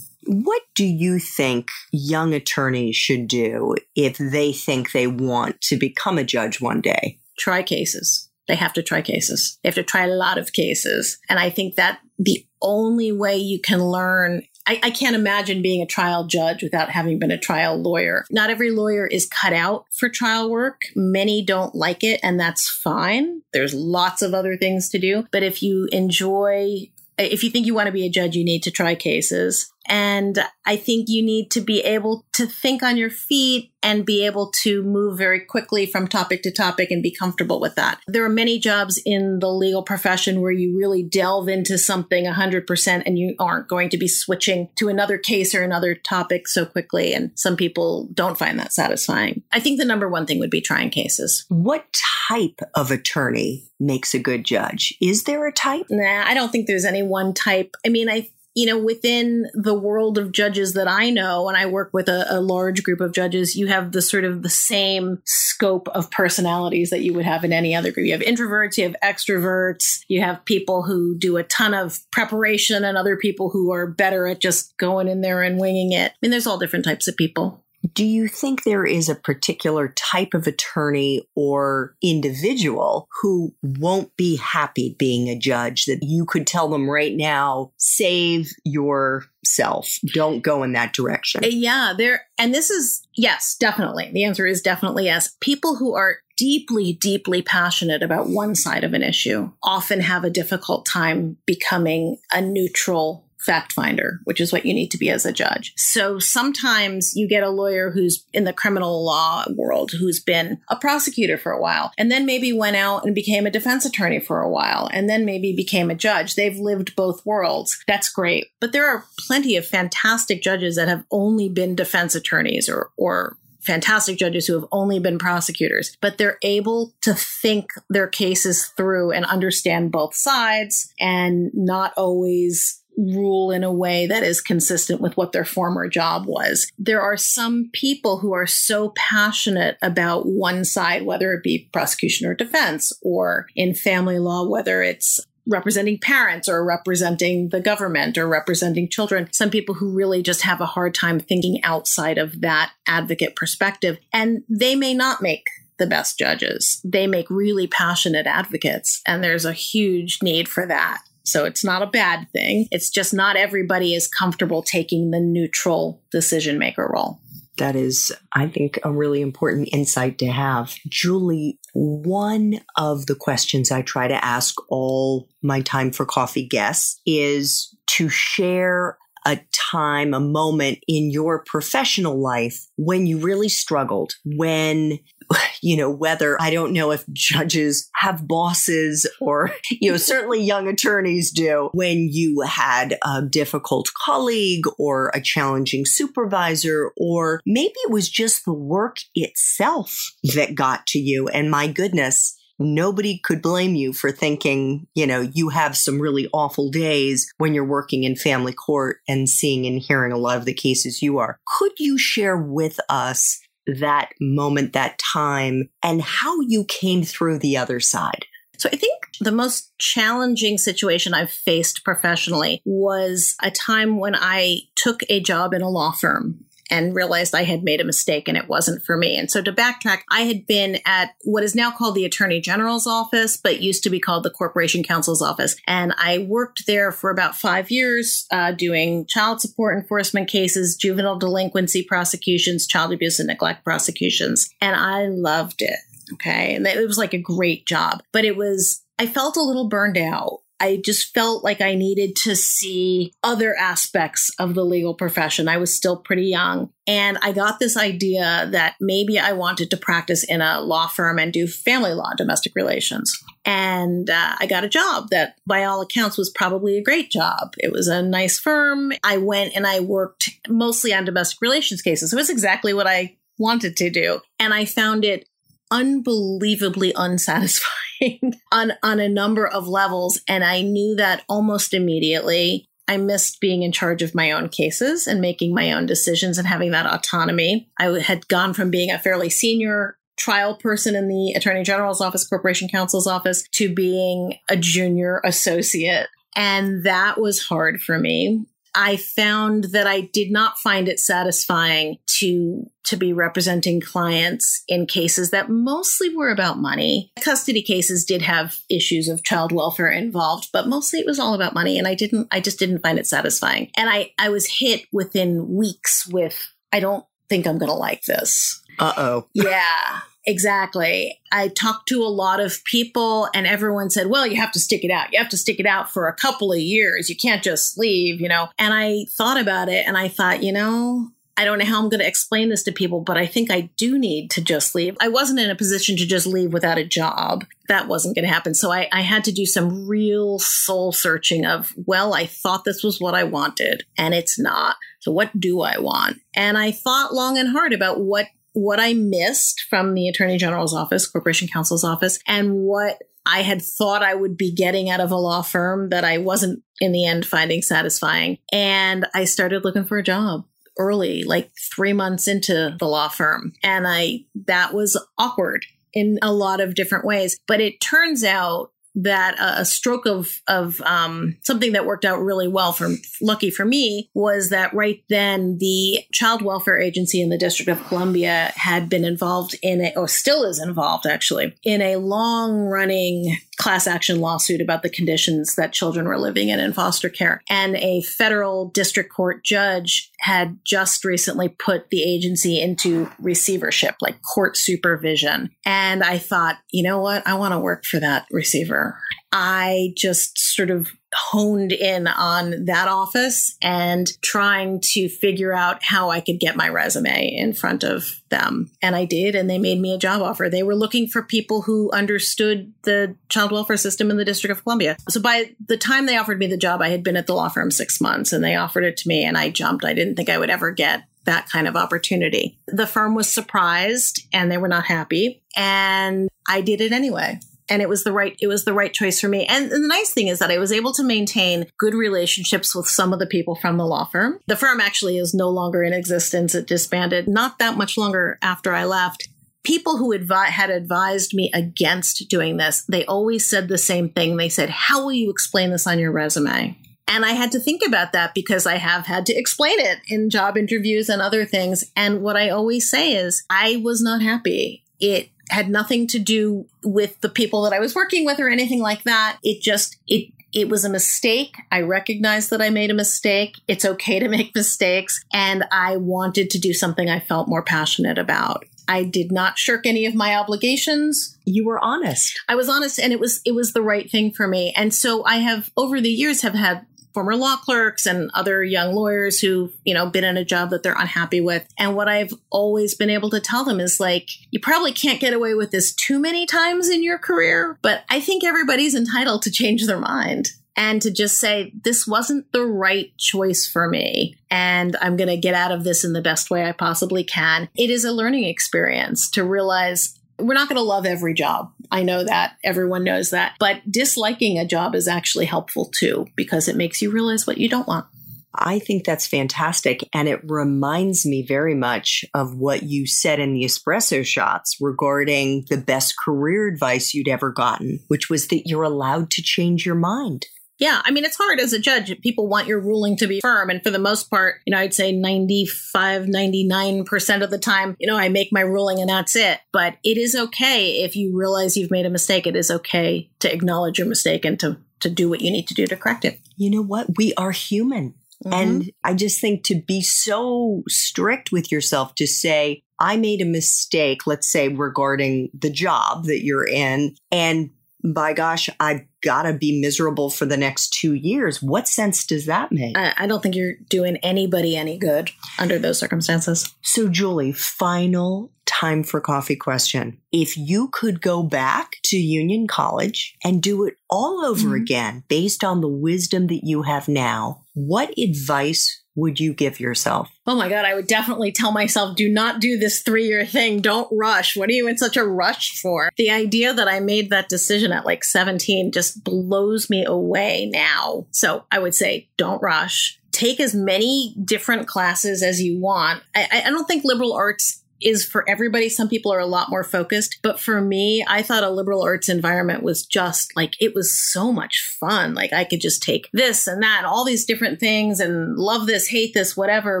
What 0.26 0.62
do 0.74 0.84
you 0.84 1.18
think 1.18 1.68
young 1.92 2.32
attorneys 2.32 2.96
should 2.96 3.26
do 3.26 3.74
if 3.96 4.16
they 4.18 4.52
think 4.52 4.92
they 4.92 5.06
want 5.06 5.60
to 5.62 5.76
become 5.76 6.18
a 6.18 6.24
judge 6.24 6.60
one 6.60 6.80
day? 6.80 7.18
Try 7.38 7.62
cases 7.62 8.29
they 8.50 8.56
have 8.56 8.72
to 8.72 8.82
try 8.82 9.00
cases. 9.00 9.58
They 9.62 9.68
have 9.68 9.76
to 9.76 9.84
try 9.84 10.04
a 10.04 10.08
lot 10.08 10.36
of 10.36 10.52
cases. 10.52 11.18
And 11.28 11.38
I 11.38 11.50
think 11.50 11.76
that 11.76 12.00
the 12.18 12.44
only 12.60 13.12
way 13.12 13.36
you 13.36 13.60
can 13.60 13.82
learn 13.82 14.42
I, 14.66 14.78
I, 14.82 14.90
can't 14.90 15.16
imagine 15.16 15.62
being 15.62 15.80
a 15.80 15.86
trial 15.86 16.26
judge 16.26 16.62
without 16.62 16.90
having 16.90 17.18
been 17.18 17.30
a 17.30 17.38
trial 17.38 17.80
lawyer. 17.80 18.26
Not 18.30 18.50
every 18.50 18.70
lawyer 18.70 19.06
is 19.06 19.26
cut 19.26 19.54
out 19.54 19.86
for 19.90 20.10
trial 20.10 20.50
work. 20.50 20.82
Many 20.94 21.42
don't 21.42 21.74
like 21.74 22.04
it, 22.04 22.20
and 22.22 22.38
that's 22.38 22.68
fine. 22.68 23.40
There's 23.54 23.72
lots 23.72 24.20
of 24.20 24.34
other 24.34 24.58
things 24.58 24.90
to 24.90 24.98
do. 24.98 25.24
But 25.32 25.42
if 25.42 25.62
you 25.62 25.88
enjoy 25.92 26.90
if 27.18 27.42
you 27.42 27.50
think 27.50 27.66
you 27.66 27.74
want 27.74 27.86
to 27.86 27.92
be 27.92 28.06
a 28.06 28.10
judge, 28.10 28.36
you 28.36 28.44
need 28.44 28.62
to 28.64 28.70
try 28.70 28.94
cases. 28.94 29.72
And 29.90 30.38
I 30.64 30.76
think 30.76 31.08
you 31.08 31.20
need 31.20 31.50
to 31.50 31.60
be 31.60 31.80
able 31.80 32.24
to 32.34 32.46
think 32.46 32.84
on 32.84 32.96
your 32.96 33.10
feet 33.10 33.72
and 33.82 34.06
be 34.06 34.24
able 34.24 34.52
to 34.62 34.84
move 34.84 35.18
very 35.18 35.40
quickly 35.40 35.84
from 35.84 36.06
topic 36.06 36.42
to 36.42 36.52
topic 36.52 36.92
and 36.92 37.02
be 37.02 37.10
comfortable 37.10 37.60
with 37.60 37.74
that. 37.74 38.00
There 38.06 38.24
are 38.24 38.28
many 38.28 38.60
jobs 38.60 39.02
in 39.04 39.40
the 39.40 39.52
legal 39.52 39.82
profession 39.82 40.40
where 40.40 40.52
you 40.52 40.76
really 40.78 41.02
delve 41.02 41.48
into 41.48 41.76
something 41.76 42.24
100% 42.24 43.02
and 43.04 43.18
you 43.18 43.34
aren't 43.40 43.68
going 43.68 43.88
to 43.88 43.98
be 43.98 44.06
switching 44.06 44.68
to 44.76 44.88
another 44.88 45.18
case 45.18 45.54
or 45.56 45.62
another 45.62 45.96
topic 45.96 46.46
so 46.46 46.64
quickly. 46.64 47.12
And 47.12 47.32
some 47.34 47.56
people 47.56 48.08
don't 48.14 48.38
find 48.38 48.60
that 48.60 48.72
satisfying. 48.72 49.42
I 49.50 49.58
think 49.58 49.80
the 49.80 49.84
number 49.84 50.08
one 50.08 50.24
thing 50.24 50.38
would 50.38 50.50
be 50.50 50.60
trying 50.60 50.90
cases. 50.90 51.46
What 51.48 51.86
type 52.28 52.60
of 52.76 52.92
attorney 52.92 53.66
makes 53.80 54.14
a 54.14 54.20
good 54.20 54.44
judge? 54.44 54.94
Is 55.00 55.24
there 55.24 55.48
a 55.48 55.52
type? 55.52 55.86
Nah, 55.90 56.24
I 56.26 56.34
don't 56.34 56.52
think 56.52 56.68
there's 56.68 56.84
any 56.84 57.02
one 57.02 57.34
type. 57.34 57.74
I 57.84 57.88
mean, 57.88 58.08
I 58.08 58.30
you 58.54 58.66
know, 58.66 58.78
within 58.78 59.48
the 59.54 59.74
world 59.74 60.18
of 60.18 60.32
judges 60.32 60.74
that 60.74 60.88
I 60.88 61.10
know, 61.10 61.48
and 61.48 61.56
I 61.56 61.66
work 61.66 61.90
with 61.92 62.08
a, 62.08 62.26
a, 62.28 62.40
large 62.40 62.82
group 62.82 63.00
of 63.00 63.12
judges, 63.12 63.54
you 63.54 63.68
have 63.68 63.92
the 63.92 64.02
sort 64.02 64.24
of 64.24 64.42
the 64.42 64.48
same 64.48 65.22
scope 65.24 65.88
of 65.88 66.10
personalities 66.10 66.90
that 66.90 67.02
you 67.02 67.14
would 67.14 67.24
have 67.24 67.44
in 67.44 67.52
any 67.52 67.76
other 67.76 67.92
group. 67.92 68.06
You 68.06 68.12
have 68.12 68.22
introverts, 68.22 68.76
you 68.76 68.84
have 68.84 68.96
extroverts, 69.04 70.00
you 70.08 70.20
have 70.20 70.44
people 70.44 70.82
who 70.82 71.16
do 71.16 71.36
a 71.36 71.44
ton 71.44 71.74
of 71.74 72.00
preparation, 72.10 72.84
and 72.84 72.98
other 72.98 73.16
people 73.16 73.50
who 73.50 73.72
are 73.72 73.86
better 73.86 74.26
at 74.26 74.40
just 74.40 74.76
going 74.78 75.06
in 75.06 75.20
there 75.20 75.42
and 75.42 75.60
winging 75.60 75.92
it. 75.92 76.10
I 76.10 76.16
mean, 76.20 76.32
there's 76.32 76.46
all 76.46 76.58
different 76.58 76.84
types 76.84 77.06
of 77.06 77.16
people. 77.16 77.64
Do 77.94 78.04
you 78.04 78.28
think 78.28 78.64
there 78.64 78.84
is 78.84 79.08
a 79.08 79.14
particular 79.14 79.88
type 79.88 80.34
of 80.34 80.46
attorney 80.46 81.26
or 81.34 81.94
individual 82.02 83.08
who 83.20 83.54
won't 83.62 84.14
be 84.16 84.36
happy 84.36 84.96
being 84.98 85.28
a 85.28 85.38
judge 85.38 85.86
that 85.86 86.00
you 86.02 86.26
could 86.26 86.46
tell 86.46 86.68
them 86.68 86.90
right 86.90 87.14
now, 87.16 87.72
save 87.78 88.50
yourself. 88.64 89.98
Don't 90.12 90.42
go 90.42 90.62
in 90.62 90.72
that 90.72 90.92
direction. 90.92 91.44
Uh, 91.44 91.48
yeah, 91.48 91.94
there 91.96 92.22
and 92.38 92.54
this 92.54 92.70
is 92.70 93.06
yes, 93.16 93.56
definitely. 93.58 94.10
The 94.12 94.24
answer 94.24 94.46
is 94.46 94.60
definitely 94.60 95.06
yes. 95.06 95.36
People 95.40 95.76
who 95.76 95.94
are 95.94 96.18
deeply, 96.36 96.94
deeply 96.94 97.42
passionate 97.42 98.02
about 98.02 98.28
one 98.28 98.54
side 98.54 98.82
of 98.82 98.94
an 98.94 99.02
issue 99.02 99.52
often 99.62 100.00
have 100.00 100.24
a 100.24 100.30
difficult 100.30 100.86
time 100.86 101.36
becoming 101.46 102.16
a 102.32 102.40
neutral 102.40 103.29
fact 103.40 103.72
finder, 103.72 104.20
which 104.24 104.40
is 104.40 104.52
what 104.52 104.66
you 104.66 104.74
need 104.74 104.90
to 104.90 104.98
be 104.98 105.10
as 105.10 105.24
a 105.24 105.32
judge. 105.32 105.72
So 105.76 106.18
sometimes 106.18 107.16
you 107.16 107.26
get 107.26 107.42
a 107.42 107.50
lawyer 107.50 107.90
who's 107.90 108.24
in 108.32 108.44
the 108.44 108.52
criminal 108.52 109.04
law 109.04 109.44
world 109.54 109.92
who's 109.92 110.20
been 110.20 110.58
a 110.68 110.76
prosecutor 110.76 111.38
for 111.38 111.52
a 111.52 111.60
while 111.60 111.92
and 111.98 112.10
then 112.10 112.26
maybe 112.26 112.52
went 112.52 112.76
out 112.76 113.04
and 113.04 113.14
became 113.14 113.46
a 113.46 113.50
defense 113.50 113.84
attorney 113.84 114.20
for 114.20 114.40
a 114.40 114.50
while 114.50 114.88
and 114.92 115.08
then 115.08 115.24
maybe 115.24 115.54
became 115.54 115.90
a 115.90 115.94
judge. 115.94 116.34
They've 116.34 116.58
lived 116.58 116.94
both 116.96 117.24
worlds. 117.24 117.82
That's 117.86 118.10
great. 118.10 118.48
But 118.60 118.72
there 118.72 118.88
are 118.88 119.06
plenty 119.18 119.56
of 119.56 119.66
fantastic 119.66 120.42
judges 120.42 120.76
that 120.76 120.88
have 120.88 121.04
only 121.10 121.48
been 121.48 121.74
defense 121.74 122.14
attorneys 122.14 122.68
or 122.68 122.90
or 122.96 123.36
fantastic 123.60 124.18
judges 124.18 124.46
who 124.46 124.54
have 124.54 124.68
only 124.72 124.98
been 124.98 125.18
prosecutors, 125.18 125.96
but 126.00 126.18
they're 126.18 126.38
able 126.42 126.94
to 127.02 127.14
think 127.14 127.70
their 127.88 128.08
cases 128.08 128.66
through 128.76 129.12
and 129.12 129.24
understand 129.26 129.92
both 129.92 130.14
sides 130.14 130.92
and 130.98 131.50
not 131.52 131.92
always 131.96 132.79
rule 132.96 133.50
in 133.50 133.64
a 133.64 133.72
way 133.72 134.06
that 134.06 134.22
is 134.22 134.40
consistent 134.40 135.00
with 135.00 135.16
what 135.16 135.32
their 135.32 135.44
former 135.44 135.88
job 135.88 136.26
was. 136.26 136.70
There 136.78 137.00
are 137.00 137.16
some 137.16 137.70
people 137.72 138.18
who 138.18 138.32
are 138.32 138.46
so 138.46 138.92
passionate 138.96 139.78
about 139.82 140.26
one 140.26 140.64
side, 140.64 141.04
whether 141.04 141.32
it 141.32 141.42
be 141.42 141.68
prosecution 141.72 142.28
or 142.28 142.34
defense, 142.34 142.92
or 143.02 143.46
in 143.54 143.74
family 143.74 144.18
law, 144.18 144.46
whether 144.48 144.82
it's 144.82 145.20
representing 145.46 145.98
parents 145.98 146.48
or 146.48 146.64
representing 146.64 147.48
the 147.48 147.60
government 147.60 148.16
or 148.16 148.28
representing 148.28 148.88
children. 148.88 149.28
Some 149.32 149.50
people 149.50 149.74
who 149.74 149.90
really 149.90 150.22
just 150.22 150.42
have 150.42 150.60
a 150.60 150.66
hard 150.66 150.94
time 150.94 151.18
thinking 151.18 151.60
outside 151.64 152.18
of 152.18 152.40
that 152.42 152.72
advocate 152.86 153.36
perspective. 153.36 153.98
And 154.12 154.44
they 154.48 154.76
may 154.76 154.94
not 154.94 155.22
make 155.22 155.46
the 155.78 155.86
best 155.86 156.18
judges. 156.18 156.80
They 156.84 157.06
make 157.06 157.28
really 157.30 157.66
passionate 157.66 158.26
advocates, 158.26 159.00
and 159.06 159.24
there's 159.24 159.46
a 159.46 159.52
huge 159.52 160.22
need 160.22 160.46
for 160.46 160.66
that. 160.66 161.02
So 161.30 161.44
it's 161.44 161.64
not 161.64 161.82
a 161.82 161.86
bad 161.86 162.26
thing. 162.32 162.66
It's 162.70 162.90
just 162.90 163.14
not 163.14 163.36
everybody 163.36 163.94
is 163.94 164.08
comfortable 164.08 164.62
taking 164.62 165.10
the 165.10 165.20
neutral 165.20 166.02
decision 166.10 166.58
maker 166.58 166.90
role. 166.92 167.20
That 167.58 167.76
is, 167.76 168.10
I 168.34 168.48
think, 168.48 168.78
a 168.84 168.90
really 168.90 169.20
important 169.20 169.68
insight 169.70 170.18
to 170.18 170.26
have. 170.28 170.74
Julie, 170.88 171.58
one 171.74 172.60
of 172.76 173.06
the 173.06 173.14
questions 173.14 173.70
I 173.70 173.82
try 173.82 174.08
to 174.08 174.24
ask 174.24 174.54
all 174.70 175.28
my 175.42 175.60
time 175.60 175.92
for 175.92 176.06
coffee 176.06 176.46
guests 176.46 177.00
is 177.04 177.76
to 177.88 178.08
share 178.08 178.96
a 179.26 179.40
time, 179.52 180.14
a 180.14 180.20
moment 180.20 180.78
in 180.88 181.10
your 181.10 181.44
professional 181.46 182.20
life 182.20 182.66
when 182.76 183.06
you 183.06 183.18
really 183.18 183.48
struggled, 183.48 184.12
when 184.24 184.98
you 185.62 185.76
know, 185.76 185.90
whether 185.90 186.40
I 186.40 186.50
don't 186.50 186.72
know 186.72 186.90
if 186.90 187.04
judges 187.12 187.88
have 187.96 188.26
bosses 188.26 189.06
or, 189.20 189.52
you 189.70 189.90
know, 189.90 189.96
certainly 189.96 190.42
young 190.42 190.68
attorneys 190.68 191.30
do 191.30 191.70
when 191.72 192.08
you 192.10 192.42
had 192.42 192.98
a 193.04 193.22
difficult 193.22 193.90
colleague 194.04 194.64
or 194.78 195.10
a 195.14 195.20
challenging 195.20 195.84
supervisor, 195.84 196.92
or 196.96 197.40
maybe 197.46 197.74
it 197.84 197.90
was 197.90 198.08
just 198.08 198.44
the 198.44 198.52
work 198.52 198.96
itself 199.14 200.12
that 200.34 200.54
got 200.54 200.86
to 200.88 200.98
you. 200.98 201.28
And 201.28 201.50
my 201.50 201.66
goodness, 201.66 202.36
nobody 202.60 203.18
could 203.18 203.42
blame 203.42 203.74
you 203.74 203.92
for 203.92 204.12
thinking, 204.12 204.86
you 204.94 205.06
know, 205.06 205.20
you 205.20 205.48
have 205.48 205.76
some 205.76 206.00
really 206.00 206.28
awful 206.32 206.70
days 206.70 207.32
when 207.38 207.54
you're 207.54 207.64
working 207.64 208.04
in 208.04 208.14
family 208.14 208.52
court 208.52 208.98
and 209.08 209.28
seeing 209.28 209.66
and 209.66 209.80
hearing 209.80 210.12
a 210.12 210.18
lot 210.18 210.36
of 210.36 210.44
the 210.44 210.54
cases 210.54 211.02
you 211.02 211.18
are. 211.18 211.38
Could 211.58 211.72
you 211.78 211.98
share 211.98 212.36
with 212.36 212.78
us 212.88 213.40
that 213.66 214.10
moment, 214.20 214.72
that 214.74 214.98
time, 215.12 215.70
and 215.82 216.02
how 216.02 216.40
you 216.40 216.64
came 216.64 217.02
through 217.02 217.38
the 217.38 217.56
other 217.56 217.80
side? 217.80 218.26
So 218.58 218.68
I 218.70 218.76
think 218.76 219.06
the 219.20 219.32
most 219.32 219.72
challenging 219.78 220.58
situation 220.58 221.14
I've 221.14 221.30
faced 221.30 221.82
professionally 221.82 222.60
was 222.66 223.34
a 223.42 223.50
time 223.50 223.98
when 223.98 224.14
I 224.14 224.60
took 224.76 225.00
a 225.08 225.20
job 225.20 225.54
in 225.54 225.62
a 225.62 225.70
law 225.70 225.92
firm 225.92 226.44
and 226.70 226.94
realized 226.94 227.34
I 227.34 227.44
had 227.44 227.62
made 227.62 227.80
a 227.80 227.84
mistake 227.84 228.28
and 228.28 228.36
it 228.36 228.48
wasn't 228.48 228.84
for 228.84 228.96
me. 228.96 229.16
And 229.16 229.30
so 229.30 229.42
to 229.42 229.52
backtrack, 229.52 230.02
I 230.10 230.22
had 230.22 230.46
been 230.46 230.78
at 230.86 231.14
what 231.24 231.42
is 231.42 231.54
now 231.54 231.70
called 231.70 231.94
the 231.94 232.04
Attorney 232.04 232.40
General's 232.40 232.86
office, 232.86 233.36
but 233.36 233.60
used 233.60 233.82
to 233.84 233.90
be 233.90 234.00
called 234.00 234.22
the 234.22 234.30
Corporation 234.30 234.82
Counsel's 234.82 235.22
office. 235.22 235.56
And 235.66 235.94
I 235.98 236.18
worked 236.18 236.66
there 236.66 236.92
for 236.92 237.10
about 237.10 237.36
five 237.36 237.70
years, 237.70 238.26
uh, 238.30 238.52
doing 238.52 239.06
child 239.06 239.40
support 239.40 239.76
enforcement 239.76 240.28
cases, 240.28 240.76
juvenile 240.76 241.18
delinquency 241.18 241.82
prosecutions, 241.82 242.66
child 242.66 242.92
abuse 242.92 243.18
and 243.18 243.26
neglect 243.26 243.64
prosecutions. 243.64 244.48
And 244.60 244.76
I 244.76 245.06
loved 245.06 245.62
it. 245.62 245.78
Okay. 246.14 246.54
And 246.54 246.66
it 246.66 246.86
was 246.86 246.98
like 246.98 247.14
a 247.14 247.18
great 247.18 247.66
job, 247.66 248.02
but 248.12 248.24
it 248.24 248.36
was, 248.36 248.82
I 248.98 249.06
felt 249.06 249.36
a 249.36 249.42
little 249.42 249.68
burned 249.68 249.96
out 249.96 250.40
I 250.60 250.80
just 250.84 251.14
felt 251.14 251.42
like 251.42 251.60
I 251.62 251.74
needed 251.74 252.14
to 252.16 252.36
see 252.36 253.14
other 253.22 253.56
aspects 253.56 254.30
of 254.38 254.54
the 254.54 254.64
legal 254.64 254.94
profession. 254.94 255.48
I 255.48 255.56
was 255.56 255.74
still 255.74 255.96
pretty 255.96 256.26
young. 256.26 256.70
And 256.86 257.18
I 257.22 257.32
got 257.32 257.58
this 257.58 257.76
idea 257.76 258.48
that 258.52 258.74
maybe 258.80 259.18
I 259.18 259.32
wanted 259.32 259.70
to 259.70 259.76
practice 259.76 260.22
in 260.22 260.42
a 260.42 260.60
law 260.60 260.86
firm 260.86 261.18
and 261.18 261.32
do 261.32 261.46
family 261.46 261.92
law, 261.92 262.10
domestic 262.16 262.52
relations. 262.54 263.16
And 263.44 264.10
uh, 264.10 264.36
I 264.38 264.46
got 264.46 264.64
a 264.64 264.68
job 264.68 265.08
that, 265.10 265.36
by 265.46 265.64
all 265.64 265.80
accounts, 265.80 266.18
was 266.18 266.30
probably 266.30 266.76
a 266.76 266.82
great 266.82 267.10
job. 267.10 267.54
It 267.58 267.72
was 267.72 267.88
a 267.88 268.02
nice 268.02 268.38
firm. 268.38 268.92
I 269.02 269.16
went 269.16 269.56
and 269.56 269.66
I 269.66 269.80
worked 269.80 270.30
mostly 270.48 270.92
on 270.92 271.04
domestic 271.04 271.40
relations 271.40 271.80
cases. 271.80 272.12
It 272.12 272.16
was 272.16 272.30
exactly 272.30 272.74
what 272.74 272.86
I 272.86 273.16
wanted 273.38 273.76
to 273.78 273.88
do. 273.88 274.20
And 274.38 274.52
I 274.52 274.66
found 274.66 275.04
it 275.04 275.26
unbelievably 275.70 276.92
unsatisfying. 276.96 277.89
on 278.52 278.72
on 278.82 279.00
a 279.00 279.08
number 279.08 279.46
of 279.46 279.68
levels 279.68 280.20
and 280.28 280.44
I 280.44 280.62
knew 280.62 280.96
that 280.96 281.24
almost 281.28 281.74
immediately. 281.74 282.66
I 282.88 282.96
missed 282.96 283.40
being 283.40 283.62
in 283.62 283.70
charge 283.70 284.02
of 284.02 284.16
my 284.16 284.32
own 284.32 284.48
cases 284.48 285.06
and 285.06 285.20
making 285.20 285.54
my 285.54 285.72
own 285.72 285.86
decisions 285.86 286.38
and 286.38 286.48
having 286.48 286.72
that 286.72 286.86
autonomy. 286.86 287.70
I 287.78 288.00
had 288.00 288.26
gone 288.26 288.52
from 288.52 288.70
being 288.70 288.90
a 288.90 288.98
fairly 288.98 289.30
senior 289.30 289.96
trial 290.16 290.56
person 290.56 290.96
in 290.96 291.08
the 291.08 291.32
Attorney 291.32 291.62
General's 291.62 292.00
office, 292.00 292.26
Corporation 292.26 292.68
Counsel's 292.68 293.06
office, 293.06 293.44
to 293.52 293.72
being 293.72 294.38
a 294.48 294.56
junior 294.56 295.20
associate. 295.24 296.08
And 296.36 296.84
that 296.84 297.20
was 297.20 297.42
hard 297.42 297.80
for 297.80 297.98
me. 297.98 298.44
I 298.74 298.96
found 298.96 299.64
that 299.72 299.86
I 299.86 300.02
did 300.02 300.30
not 300.30 300.58
find 300.58 300.88
it 300.88 301.00
satisfying 301.00 301.98
to 302.18 302.68
to 302.84 302.96
be 302.96 303.12
representing 303.12 303.80
clients 303.80 304.64
in 304.66 304.84
cases 304.84 305.30
that 305.30 305.48
mostly 305.48 306.14
were 306.14 306.30
about 306.30 306.58
money. 306.58 307.12
Custody 307.20 307.62
cases 307.62 308.04
did 308.04 308.22
have 308.22 308.58
issues 308.68 309.08
of 309.08 309.22
child 309.22 309.52
welfare 309.52 309.90
involved, 309.90 310.48
but 310.52 310.66
mostly 310.66 310.98
it 310.98 311.06
was 311.06 311.20
all 311.20 311.34
about 311.34 311.54
money 311.54 311.78
and 311.78 311.86
I 311.86 311.94
didn't 311.94 312.28
I 312.32 312.40
just 312.40 312.58
didn't 312.58 312.82
find 312.82 312.98
it 312.98 313.06
satisfying. 313.06 313.70
And 313.76 313.88
I 313.88 314.12
I 314.18 314.28
was 314.28 314.46
hit 314.46 314.86
within 314.92 315.54
weeks 315.54 316.06
with 316.06 316.52
I 316.72 316.80
don't 316.80 317.04
think 317.28 317.46
I'm 317.46 317.58
going 317.58 317.70
to 317.70 317.74
like 317.74 318.02
this. 318.04 318.60
Uh-oh. 318.78 319.26
Yeah. 319.34 320.00
Exactly. 320.26 321.18
I 321.32 321.48
talked 321.48 321.88
to 321.88 322.02
a 322.02 322.08
lot 322.08 322.40
of 322.40 322.62
people, 322.64 323.28
and 323.34 323.46
everyone 323.46 323.90
said, 323.90 324.08
Well, 324.08 324.26
you 324.26 324.36
have 324.36 324.52
to 324.52 324.60
stick 324.60 324.84
it 324.84 324.90
out. 324.90 325.12
You 325.12 325.18
have 325.18 325.30
to 325.30 325.38
stick 325.38 325.58
it 325.58 325.66
out 325.66 325.90
for 325.90 326.08
a 326.08 326.14
couple 326.14 326.52
of 326.52 326.58
years. 326.58 327.08
You 327.08 327.16
can't 327.16 327.42
just 327.42 327.78
leave, 327.78 328.20
you 328.20 328.28
know. 328.28 328.48
And 328.58 328.74
I 328.74 329.06
thought 329.16 329.40
about 329.40 329.68
it 329.68 329.86
and 329.86 329.96
I 329.96 330.08
thought, 330.08 330.42
you 330.42 330.52
know, 330.52 331.10
I 331.40 331.44
don't 331.46 331.58
know 331.58 331.64
how 331.64 331.78
I'm 331.78 331.88
going 331.88 332.00
to 332.00 332.06
explain 332.06 332.50
this 332.50 332.62
to 332.64 332.72
people, 332.72 333.00
but 333.00 333.16
I 333.16 333.24
think 333.24 333.50
I 333.50 333.70
do 333.78 333.98
need 333.98 334.30
to 334.32 334.42
just 334.42 334.74
leave. 334.74 334.94
I 335.00 335.08
wasn't 335.08 335.40
in 335.40 335.48
a 335.48 335.56
position 335.56 335.96
to 335.96 336.06
just 336.06 336.26
leave 336.26 336.52
without 336.52 336.76
a 336.76 336.84
job. 336.84 337.46
That 337.68 337.88
wasn't 337.88 338.14
going 338.14 338.26
to 338.26 338.32
happen. 338.32 338.52
So 338.54 338.70
I, 338.70 338.90
I, 338.92 339.00
had 339.00 339.24
to 339.24 339.32
do 339.32 339.46
some 339.46 339.88
real 339.88 340.38
soul 340.38 340.92
searching 340.92 341.46
of, 341.46 341.72
well, 341.86 342.12
I 342.12 342.26
thought 342.26 342.64
this 342.64 342.82
was 342.82 343.00
what 343.00 343.14
I 343.14 343.24
wanted 343.24 343.84
and 343.96 344.12
it's 344.12 344.38
not. 344.38 344.76
So 344.98 345.12
what 345.12 345.30
do 345.40 345.62
I 345.62 345.78
want? 345.78 346.18
And 346.34 346.58
I 346.58 346.72
thought 346.72 347.14
long 347.14 347.38
and 347.38 347.48
hard 347.48 347.72
about 347.72 348.00
what 348.00 348.26
what 348.52 348.80
I 348.80 348.94
missed 348.94 349.66
from 349.68 349.94
the 349.94 350.08
Attorney 350.08 350.36
General's 350.36 350.74
office, 350.74 351.06
Corporation 351.06 351.48
Counsel's 351.48 351.84
office, 351.84 352.18
and 352.26 352.54
what 352.54 353.02
I 353.26 353.42
had 353.42 353.62
thought 353.62 354.02
I 354.02 354.14
would 354.14 354.36
be 354.36 354.52
getting 354.52 354.88
out 354.90 355.00
of 355.00 355.10
a 355.10 355.16
law 355.16 355.42
firm 355.42 355.90
that 355.90 356.04
I 356.04 356.18
wasn't 356.18 356.62
in 356.80 356.92
the 356.92 357.06
end 357.06 357.26
finding 357.26 357.62
satisfying. 357.62 358.38
And 358.50 359.06
I 359.14 359.24
started 359.24 359.64
looking 359.64 359.84
for 359.84 359.98
a 359.98 360.02
job 360.02 360.46
early, 360.78 361.24
like 361.24 361.50
three 361.74 361.92
months 361.92 362.26
into 362.26 362.74
the 362.78 362.86
law 362.86 363.08
firm. 363.08 363.52
And 363.62 363.86
I, 363.86 364.24
that 364.46 364.72
was 364.72 365.02
awkward 365.18 365.66
in 365.92 366.18
a 366.22 366.32
lot 366.32 366.60
of 366.60 366.74
different 366.74 367.04
ways. 367.04 367.38
But 367.46 367.60
it 367.60 367.80
turns 367.80 368.24
out 368.24 368.72
that 368.94 369.36
a 369.38 369.64
stroke 369.64 370.06
of 370.06 370.40
of 370.48 370.80
um, 370.82 371.36
something 371.42 371.72
that 371.72 371.86
worked 371.86 372.04
out 372.04 372.20
really 372.20 372.48
well 372.48 372.72
for 372.72 372.90
lucky 373.22 373.50
for 373.50 373.64
me 373.64 374.10
was 374.14 374.50
that 374.50 374.74
right 374.74 375.02
then 375.08 375.58
the 375.58 376.00
child 376.12 376.42
welfare 376.42 376.78
agency 376.78 377.20
in 377.20 377.28
the 377.28 377.38
district 377.38 377.70
of 377.70 377.86
columbia 377.86 378.52
had 378.56 378.88
been 378.88 379.04
involved 379.04 379.54
in 379.62 379.80
a 379.80 379.92
or 379.96 380.08
still 380.08 380.44
is 380.44 380.60
involved 380.60 381.06
actually 381.06 381.54
in 381.62 381.80
a 381.80 381.96
long 381.96 382.56
running 382.56 383.38
class 383.60 383.86
action 383.86 384.20
lawsuit 384.20 384.62
about 384.62 384.82
the 384.82 384.88
conditions 384.88 385.54
that 385.56 385.70
children 385.72 386.08
were 386.08 386.18
living 386.18 386.48
in 386.48 386.58
in 386.58 386.72
foster 386.72 387.10
care. 387.10 387.42
And 387.50 387.76
a 387.76 388.00
federal 388.02 388.70
district 388.70 389.12
court 389.12 389.44
judge 389.44 390.10
had 390.18 390.58
just 390.64 391.04
recently 391.04 391.50
put 391.50 391.90
the 391.90 392.02
agency 392.02 392.58
into 392.58 393.10
receivership, 393.20 393.96
like 394.00 394.22
court 394.22 394.56
supervision. 394.56 395.50
And 395.66 396.02
I 396.02 396.16
thought, 396.16 396.56
you 396.70 396.82
know 396.82 397.00
what? 397.00 397.26
I 397.26 397.34
want 397.34 397.52
to 397.52 397.58
work 397.58 397.84
for 397.84 398.00
that 398.00 398.26
receiver. 398.30 398.98
I 399.32 399.92
just 399.96 400.38
sort 400.38 400.70
of 400.70 400.90
honed 401.12 401.72
in 401.72 402.06
on 402.06 402.66
that 402.66 402.88
office 402.88 403.56
and 403.60 404.10
trying 404.22 404.80
to 404.80 405.08
figure 405.08 405.52
out 405.52 405.82
how 405.82 406.10
I 406.10 406.20
could 406.20 406.38
get 406.38 406.56
my 406.56 406.68
resume 406.68 407.34
in 407.36 407.52
front 407.52 407.82
of 407.82 408.20
them. 408.28 408.70
And 408.80 408.94
I 408.94 409.04
did, 409.04 409.34
and 409.34 409.50
they 409.50 409.58
made 409.58 409.80
me 409.80 409.92
a 409.92 409.98
job 409.98 410.22
offer. 410.22 410.48
They 410.48 410.62
were 410.62 410.76
looking 410.76 411.08
for 411.08 411.22
people 411.22 411.62
who 411.62 411.90
understood 411.92 412.72
the 412.82 413.16
child 413.28 413.50
welfare 413.50 413.76
system 413.76 414.10
in 414.10 414.16
the 414.16 414.24
District 414.24 414.56
of 414.56 414.62
Columbia. 414.62 414.96
So 415.08 415.20
by 415.20 415.54
the 415.66 415.76
time 415.76 416.06
they 416.06 416.16
offered 416.16 416.38
me 416.38 416.46
the 416.46 416.56
job, 416.56 416.80
I 416.80 416.88
had 416.88 417.02
been 417.02 417.16
at 417.16 417.26
the 417.26 417.34
law 417.34 417.48
firm 417.48 417.70
six 417.70 418.00
months 418.00 418.32
and 418.32 418.44
they 418.44 418.56
offered 418.56 418.84
it 418.84 418.96
to 418.98 419.08
me, 419.08 419.24
and 419.24 419.36
I 419.36 419.50
jumped. 419.50 419.84
I 419.84 419.94
didn't 419.94 420.16
think 420.16 420.28
I 420.28 420.38
would 420.38 420.50
ever 420.50 420.70
get 420.70 421.04
that 421.24 421.48
kind 421.48 421.68
of 421.68 421.76
opportunity. 421.76 422.58
The 422.66 422.86
firm 422.86 423.14
was 423.14 423.30
surprised 423.30 424.26
and 424.32 424.50
they 424.50 424.58
were 424.58 424.68
not 424.68 424.86
happy, 424.86 425.42
and 425.56 426.28
I 426.48 426.60
did 426.60 426.80
it 426.80 426.92
anyway 426.92 427.40
and 427.70 427.80
it 427.80 427.88
was 427.88 428.04
the 428.04 428.12
right 428.12 428.36
it 428.40 428.48
was 428.48 428.64
the 428.64 428.74
right 428.74 428.92
choice 428.92 429.20
for 429.20 429.28
me. 429.28 429.46
And, 429.46 429.70
the 429.70 429.78
nice 429.78 430.12
thing 430.12 430.28
is 430.28 430.40
that 430.40 430.50
I 430.50 430.58
was 430.58 430.72
able 430.72 430.92
to 430.94 431.04
maintain 431.04 431.66
good 431.78 431.94
relationships 431.94 432.74
with 432.74 432.88
some 432.88 433.12
of 433.12 433.18
the 433.18 433.26
people 433.26 433.54
from 433.54 433.76
the 433.76 433.86
law 433.86 434.04
firm. 434.04 434.40
The 434.46 434.56
firm 434.56 434.80
actually 434.80 435.16
is 435.16 435.32
no 435.32 435.48
longer 435.48 435.82
in 435.82 435.92
existence; 435.92 436.54
it 436.54 436.66
disbanded 436.66 437.28
not 437.28 437.58
that 437.58 437.76
much 437.76 437.96
longer 437.96 438.38
after 438.42 438.74
I 438.74 438.84
left. 438.84 439.28
People 439.62 439.98
who 439.98 440.16
advi- 440.16 440.46
had 440.46 440.70
advised 440.70 441.34
me 441.34 441.50
against 441.54 442.28
doing 442.28 442.56
this, 442.56 442.82
they 442.88 443.04
always 443.04 443.48
said 443.48 443.68
the 443.68 443.78
same 443.78 444.08
thing. 444.08 444.36
They 444.36 444.48
said, 444.48 444.70
"How 444.70 445.04
will 445.04 445.12
you 445.12 445.30
explain 445.30 445.70
this 445.70 445.86
on 445.86 445.98
your 445.98 446.12
resume?" 446.12 446.76
And 447.06 447.24
I 447.24 447.32
had 447.32 447.50
to 447.52 447.60
think 447.60 447.82
about 447.84 448.12
that 448.12 448.34
because 448.34 448.66
I 448.66 448.76
have 448.76 449.06
had 449.06 449.26
to 449.26 449.34
explain 449.34 449.80
it 449.80 449.98
in 450.08 450.30
job 450.30 450.56
interviews 450.56 451.08
and 451.08 451.20
other 451.20 451.44
things. 451.44 451.84
And 451.96 452.22
what 452.22 452.36
I 452.36 452.50
always 452.50 452.88
say 452.88 453.14
is, 453.14 453.42
I 453.50 453.80
was 453.82 454.00
not 454.00 454.22
happy. 454.22 454.84
It 455.00 455.30
had 455.50 455.68
nothing 455.68 456.06
to 456.08 456.18
do 456.18 456.66
with 456.82 457.20
the 457.20 457.28
people 457.28 457.62
that 457.62 457.72
I 457.72 457.80
was 457.80 457.94
working 457.94 458.24
with 458.24 458.40
or 458.40 458.48
anything 458.48 458.80
like 458.80 459.04
that. 459.04 459.38
It 459.42 459.60
just, 459.62 459.96
it, 460.06 460.32
it 460.52 460.68
was 460.68 460.84
a 460.84 460.90
mistake. 460.90 461.56
I 461.70 461.82
recognized 461.82 462.50
that 462.50 462.62
I 462.62 462.70
made 462.70 462.90
a 462.90 462.94
mistake. 462.94 463.56
It's 463.68 463.84
okay 463.84 464.18
to 464.18 464.28
make 464.28 464.54
mistakes. 464.54 465.22
And 465.32 465.64
I 465.70 465.96
wanted 465.96 466.50
to 466.50 466.58
do 466.58 466.72
something 466.72 467.08
I 467.08 467.20
felt 467.20 467.48
more 467.48 467.62
passionate 467.62 468.18
about. 468.18 468.64
I 468.90 469.04
did 469.04 469.30
not 469.30 469.56
shirk 469.56 469.86
any 469.86 470.04
of 470.06 470.16
my 470.16 470.34
obligations. 470.34 471.38
You 471.44 471.64
were 471.64 471.78
honest. 471.78 472.40
I 472.48 472.56
was 472.56 472.68
honest 472.68 472.98
and 472.98 473.12
it 473.12 473.20
was 473.20 473.40
it 473.44 473.52
was 473.52 473.72
the 473.72 473.82
right 473.82 474.10
thing 474.10 474.32
for 474.32 474.48
me. 474.48 474.72
And 474.76 474.92
so 474.92 475.24
I 475.24 475.36
have 475.36 475.70
over 475.76 476.00
the 476.00 476.10
years 476.10 476.42
have 476.42 476.54
had 476.54 476.86
former 477.12 477.36
law 477.36 477.56
clerks 477.56 478.06
and 478.06 478.30
other 478.34 478.62
young 478.62 478.94
lawyers 478.94 479.40
who've, 479.40 479.72
you 479.84 479.94
know, 479.94 480.06
been 480.06 480.24
in 480.24 480.36
a 480.36 480.44
job 480.44 480.70
that 480.70 480.82
they're 480.82 480.94
unhappy 480.98 481.40
with. 481.40 481.66
And 481.78 481.94
what 481.94 482.08
I've 482.08 482.32
always 482.50 482.94
been 482.94 483.10
able 483.10 483.30
to 483.30 483.40
tell 483.40 483.64
them 483.64 483.80
is 483.80 484.00
like, 484.00 484.28
you 484.50 484.60
probably 484.60 484.92
can't 484.92 485.20
get 485.20 485.34
away 485.34 485.54
with 485.54 485.70
this 485.70 485.94
too 485.94 486.18
many 486.18 486.46
times 486.46 486.88
in 486.88 487.02
your 487.02 487.18
career, 487.18 487.78
but 487.82 488.04
I 488.08 488.20
think 488.20 488.44
everybody's 488.44 488.94
entitled 488.94 489.42
to 489.42 489.50
change 489.50 489.86
their 489.86 490.00
mind 490.00 490.50
and 490.76 491.02
to 491.02 491.10
just 491.10 491.38
say, 491.38 491.72
this 491.84 492.06
wasn't 492.06 492.50
the 492.52 492.64
right 492.64 493.16
choice 493.18 493.66
for 493.66 493.88
me. 493.88 494.36
And 494.50 494.96
I'm 495.02 495.16
going 495.16 495.28
to 495.28 495.36
get 495.36 495.54
out 495.54 495.72
of 495.72 495.84
this 495.84 496.04
in 496.04 496.12
the 496.12 496.22
best 496.22 496.50
way 496.50 496.64
I 496.64 496.72
possibly 496.72 497.24
can. 497.24 497.68
It 497.76 497.90
is 497.90 498.04
a 498.04 498.12
learning 498.12 498.44
experience 498.44 499.28
to 499.32 499.44
realize 499.44 500.18
we're 500.40 500.54
not 500.54 500.68
going 500.68 500.76
to 500.76 500.82
love 500.82 501.06
every 501.06 501.34
job. 501.34 501.72
I 501.90 502.02
know 502.02 502.24
that. 502.24 502.56
Everyone 502.64 503.04
knows 503.04 503.30
that. 503.30 503.54
But 503.58 503.80
disliking 503.90 504.58
a 504.58 504.66
job 504.66 504.94
is 504.94 505.08
actually 505.08 505.46
helpful 505.46 505.90
too 505.98 506.26
because 506.36 506.68
it 506.68 506.76
makes 506.76 507.02
you 507.02 507.10
realize 507.10 507.46
what 507.46 507.58
you 507.58 507.68
don't 507.68 507.88
want. 507.88 508.06
I 508.54 508.80
think 508.80 509.04
that's 509.04 509.26
fantastic. 509.26 510.08
And 510.12 510.28
it 510.28 510.40
reminds 510.42 511.24
me 511.24 511.46
very 511.46 511.74
much 511.74 512.24
of 512.34 512.56
what 512.56 512.82
you 512.82 513.06
said 513.06 513.38
in 513.38 513.54
the 513.54 513.64
espresso 513.64 514.26
shots 514.26 514.76
regarding 514.80 515.66
the 515.68 515.76
best 515.76 516.14
career 516.22 516.66
advice 516.66 517.14
you'd 517.14 517.28
ever 517.28 517.52
gotten, 517.52 518.00
which 518.08 518.28
was 518.28 518.48
that 518.48 518.66
you're 518.66 518.82
allowed 518.82 519.30
to 519.32 519.42
change 519.42 519.86
your 519.86 519.94
mind. 519.94 520.46
Yeah, 520.80 521.02
I 521.04 521.10
mean, 521.10 521.24
it's 521.26 521.36
hard 521.36 521.60
as 521.60 521.74
a 521.74 521.78
judge. 521.78 522.18
People 522.22 522.48
want 522.48 522.66
your 522.66 522.80
ruling 522.80 523.16
to 523.18 523.26
be 523.26 523.40
firm. 523.40 523.68
And 523.68 523.82
for 523.82 523.90
the 523.90 523.98
most 523.98 524.30
part, 524.30 524.62
you 524.64 524.72
know, 524.72 524.78
I'd 524.78 524.94
say 524.94 525.12
95, 525.12 526.24
99% 526.24 527.42
of 527.44 527.50
the 527.50 527.58
time, 527.58 527.96
you 528.00 528.06
know, 528.06 528.16
I 528.16 528.30
make 528.30 528.48
my 528.50 528.62
ruling 528.62 528.98
and 528.98 529.10
that's 529.10 529.36
it. 529.36 529.60
But 529.72 529.98
it 530.02 530.16
is 530.16 530.34
okay 530.34 531.04
if 531.04 531.14
you 531.14 531.36
realize 531.36 531.76
you've 531.76 531.90
made 531.90 532.06
a 532.06 532.10
mistake. 532.10 532.46
It 532.46 532.56
is 532.56 532.70
okay 532.70 533.30
to 533.40 533.52
acknowledge 533.52 533.98
your 533.98 534.08
mistake 534.08 534.46
and 534.46 534.58
to, 534.60 534.78
to 535.00 535.10
do 535.10 535.28
what 535.28 535.42
you 535.42 535.50
need 535.50 535.68
to 535.68 535.74
do 535.74 535.86
to 535.86 535.96
correct 535.96 536.24
it. 536.24 536.40
You 536.56 536.70
know 536.70 536.82
what? 536.82 537.16
We 537.18 537.34
are 537.34 537.52
human. 537.52 538.14
Mm-hmm. 538.44 538.52
And 538.54 538.90
I 539.04 539.12
just 539.12 539.38
think 539.38 539.64
to 539.64 539.74
be 539.74 540.00
so 540.00 540.82
strict 540.88 541.52
with 541.52 541.70
yourself 541.70 542.14
to 542.14 542.26
say, 542.26 542.82
I 542.98 543.16
made 543.16 543.40
a 543.42 543.46
mistake, 543.46 544.26
let's 544.26 544.50
say 544.50 544.68
regarding 544.68 545.50
the 545.58 545.70
job 545.70 546.24
that 546.24 546.44
you're 546.44 546.66
in, 546.66 547.16
and 547.30 547.70
by 548.02 548.32
gosh, 548.32 548.68
I've 548.78 549.02
got 549.22 549.42
to 549.42 549.52
be 549.52 549.80
miserable 549.80 550.30
for 550.30 550.46
the 550.46 550.56
next 550.56 550.92
two 550.92 551.14
years. 551.14 551.62
What 551.62 551.88
sense 551.88 552.24
does 552.24 552.46
that 552.46 552.72
make? 552.72 552.96
I, 552.96 553.12
I, 553.16 553.26
don't 553.26 553.42
think 553.42 553.54
you're 553.54 553.74
doing 553.88 554.16
anybody 554.18 554.76
any 554.76 554.98
good 554.98 555.30
under 555.58 555.78
those 555.78 555.98
circumstances. 555.98 556.74
So, 556.82 557.08
Julie, 557.08 557.52
final 557.52 558.50
time 558.66 559.02
for 559.02 559.20
coffee 559.20 559.56
question. 559.56 560.18
If 560.32 560.56
you 560.56 560.88
could 560.92 561.20
go 561.20 561.42
back 561.42 561.96
to 562.04 562.16
Union 562.16 562.66
College 562.66 563.36
and 563.44 563.62
do 563.62 563.84
it 563.84 563.94
all 564.08 564.44
over 564.44 564.68
mm-hmm. 564.68 564.82
again 564.82 565.24
based 565.28 565.64
on 565.64 565.80
the 565.80 565.88
wisdom 565.88 566.46
that 566.46 566.60
you 566.64 566.82
have 566.82 567.08
now, 567.08 567.64
what 567.74 568.16
advice 568.18 568.99
would 569.14 569.40
you 569.40 569.52
give 569.52 569.80
yourself? 569.80 570.30
Oh 570.46 570.54
my 570.54 570.68
God, 570.68 570.84
I 570.84 570.94
would 570.94 571.06
definitely 571.06 571.52
tell 571.52 571.72
myself 571.72 572.16
do 572.16 572.28
not 572.28 572.60
do 572.60 572.78
this 572.78 573.02
three 573.02 573.26
year 573.26 573.44
thing. 573.44 573.80
Don't 573.80 574.08
rush. 574.12 574.56
What 574.56 574.68
are 574.68 574.72
you 574.72 574.88
in 574.88 574.98
such 574.98 575.16
a 575.16 575.26
rush 575.26 575.80
for? 575.80 576.10
The 576.16 576.30
idea 576.30 576.72
that 576.72 576.88
I 576.88 577.00
made 577.00 577.30
that 577.30 577.48
decision 577.48 577.92
at 577.92 578.06
like 578.06 578.24
17 578.24 578.92
just 578.92 579.22
blows 579.24 579.90
me 579.90 580.04
away 580.04 580.70
now. 580.72 581.26
So 581.30 581.64
I 581.70 581.78
would 581.78 581.94
say 581.94 582.28
don't 582.36 582.62
rush. 582.62 583.18
Take 583.32 583.60
as 583.60 583.74
many 583.74 584.34
different 584.44 584.88
classes 584.88 585.42
as 585.42 585.62
you 585.62 585.78
want. 585.78 586.22
I, 586.34 586.62
I 586.66 586.70
don't 586.70 586.86
think 586.86 587.04
liberal 587.04 587.32
arts 587.32 587.82
is 588.00 588.24
for 588.24 588.48
everybody. 588.48 588.88
Some 588.88 589.08
people 589.08 589.32
are 589.32 589.40
a 589.40 589.46
lot 589.46 589.70
more 589.70 589.84
focused, 589.84 590.38
but 590.42 590.60
for 590.60 590.80
me, 590.80 591.24
I 591.28 591.42
thought 591.42 591.64
a 591.64 591.70
liberal 591.70 592.02
arts 592.02 592.28
environment 592.28 592.82
was 592.82 593.04
just 593.04 593.56
like 593.56 593.74
it 593.80 593.94
was 593.94 594.14
so 594.14 594.52
much 594.52 594.96
fun. 594.98 595.34
Like 595.34 595.52
I 595.52 595.64
could 595.64 595.80
just 595.80 596.02
take 596.02 596.28
this 596.32 596.66
and 596.66 596.82
that, 596.82 597.04
all 597.04 597.24
these 597.24 597.44
different 597.44 597.80
things 597.80 598.20
and 598.20 598.56
love 598.56 598.86
this, 598.86 599.08
hate 599.08 599.34
this, 599.34 599.56
whatever, 599.56 600.00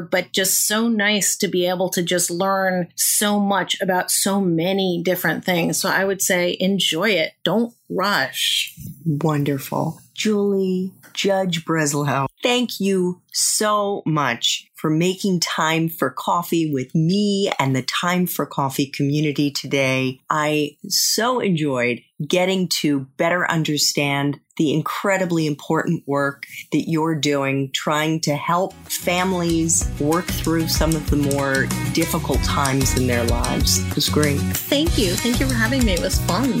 but 0.00 0.32
just 0.32 0.66
so 0.66 0.88
nice 0.88 1.36
to 1.38 1.48
be 1.48 1.66
able 1.66 1.90
to 1.90 2.02
just 2.02 2.30
learn 2.30 2.88
so 2.96 3.38
much 3.38 3.80
about 3.80 4.10
so 4.10 4.40
many 4.40 5.02
different 5.04 5.44
things. 5.44 5.80
So 5.80 5.88
I 5.88 6.04
would 6.04 6.22
say 6.22 6.56
enjoy 6.60 7.10
it. 7.10 7.32
Don't 7.44 7.74
rush. 7.90 8.74
Wonderful. 9.04 10.00
Julie, 10.14 10.92
Judge 11.14 11.64
Breslow, 11.64 12.28
thank 12.42 12.78
you 12.78 13.22
so 13.32 14.02
much 14.04 14.68
for 14.74 14.90
making 14.90 15.40
time 15.40 15.88
for 15.88 16.10
coffee 16.10 16.70
with 16.72 16.94
me 16.94 17.50
and 17.58 17.74
the 17.74 17.82
Time 17.82 18.26
for 18.26 18.46
Coffee 18.46 18.86
community 18.86 19.50
today. 19.50 20.20
I 20.28 20.76
so 20.88 21.40
enjoyed 21.40 22.00
getting 22.26 22.68
to 22.80 23.00
better 23.16 23.50
understand 23.50 24.40
the 24.56 24.74
incredibly 24.74 25.46
important 25.46 26.02
work 26.06 26.44
that 26.72 26.84
you're 26.86 27.14
doing, 27.14 27.70
trying 27.74 28.20
to 28.20 28.36
help 28.36 28.74
families 28.84 29.90
work 30.00 30.26
through 30.26 30.68
some 30.68 30.90
of 30.90 31.08
the 31.08 31.16
more 31.16 31.66
difficult 31.94 32.42
times 32.42 32.96
in 32.98 33.06
their 33.06 33.24
lives. 33.24 33.86
It 33.88 33.94
was 33.94 34.08
great. 34.10 34.38
Thank 34.38 34.98
you. 34.98 35.12
Thank 35.12 35.40
you 35.40 35.46
for 35.46 35.54
having 35.54 35.84
me. 35.84 35.92
It 35.92 36.00
was 36.00 36.18
fun. 36.20 36.60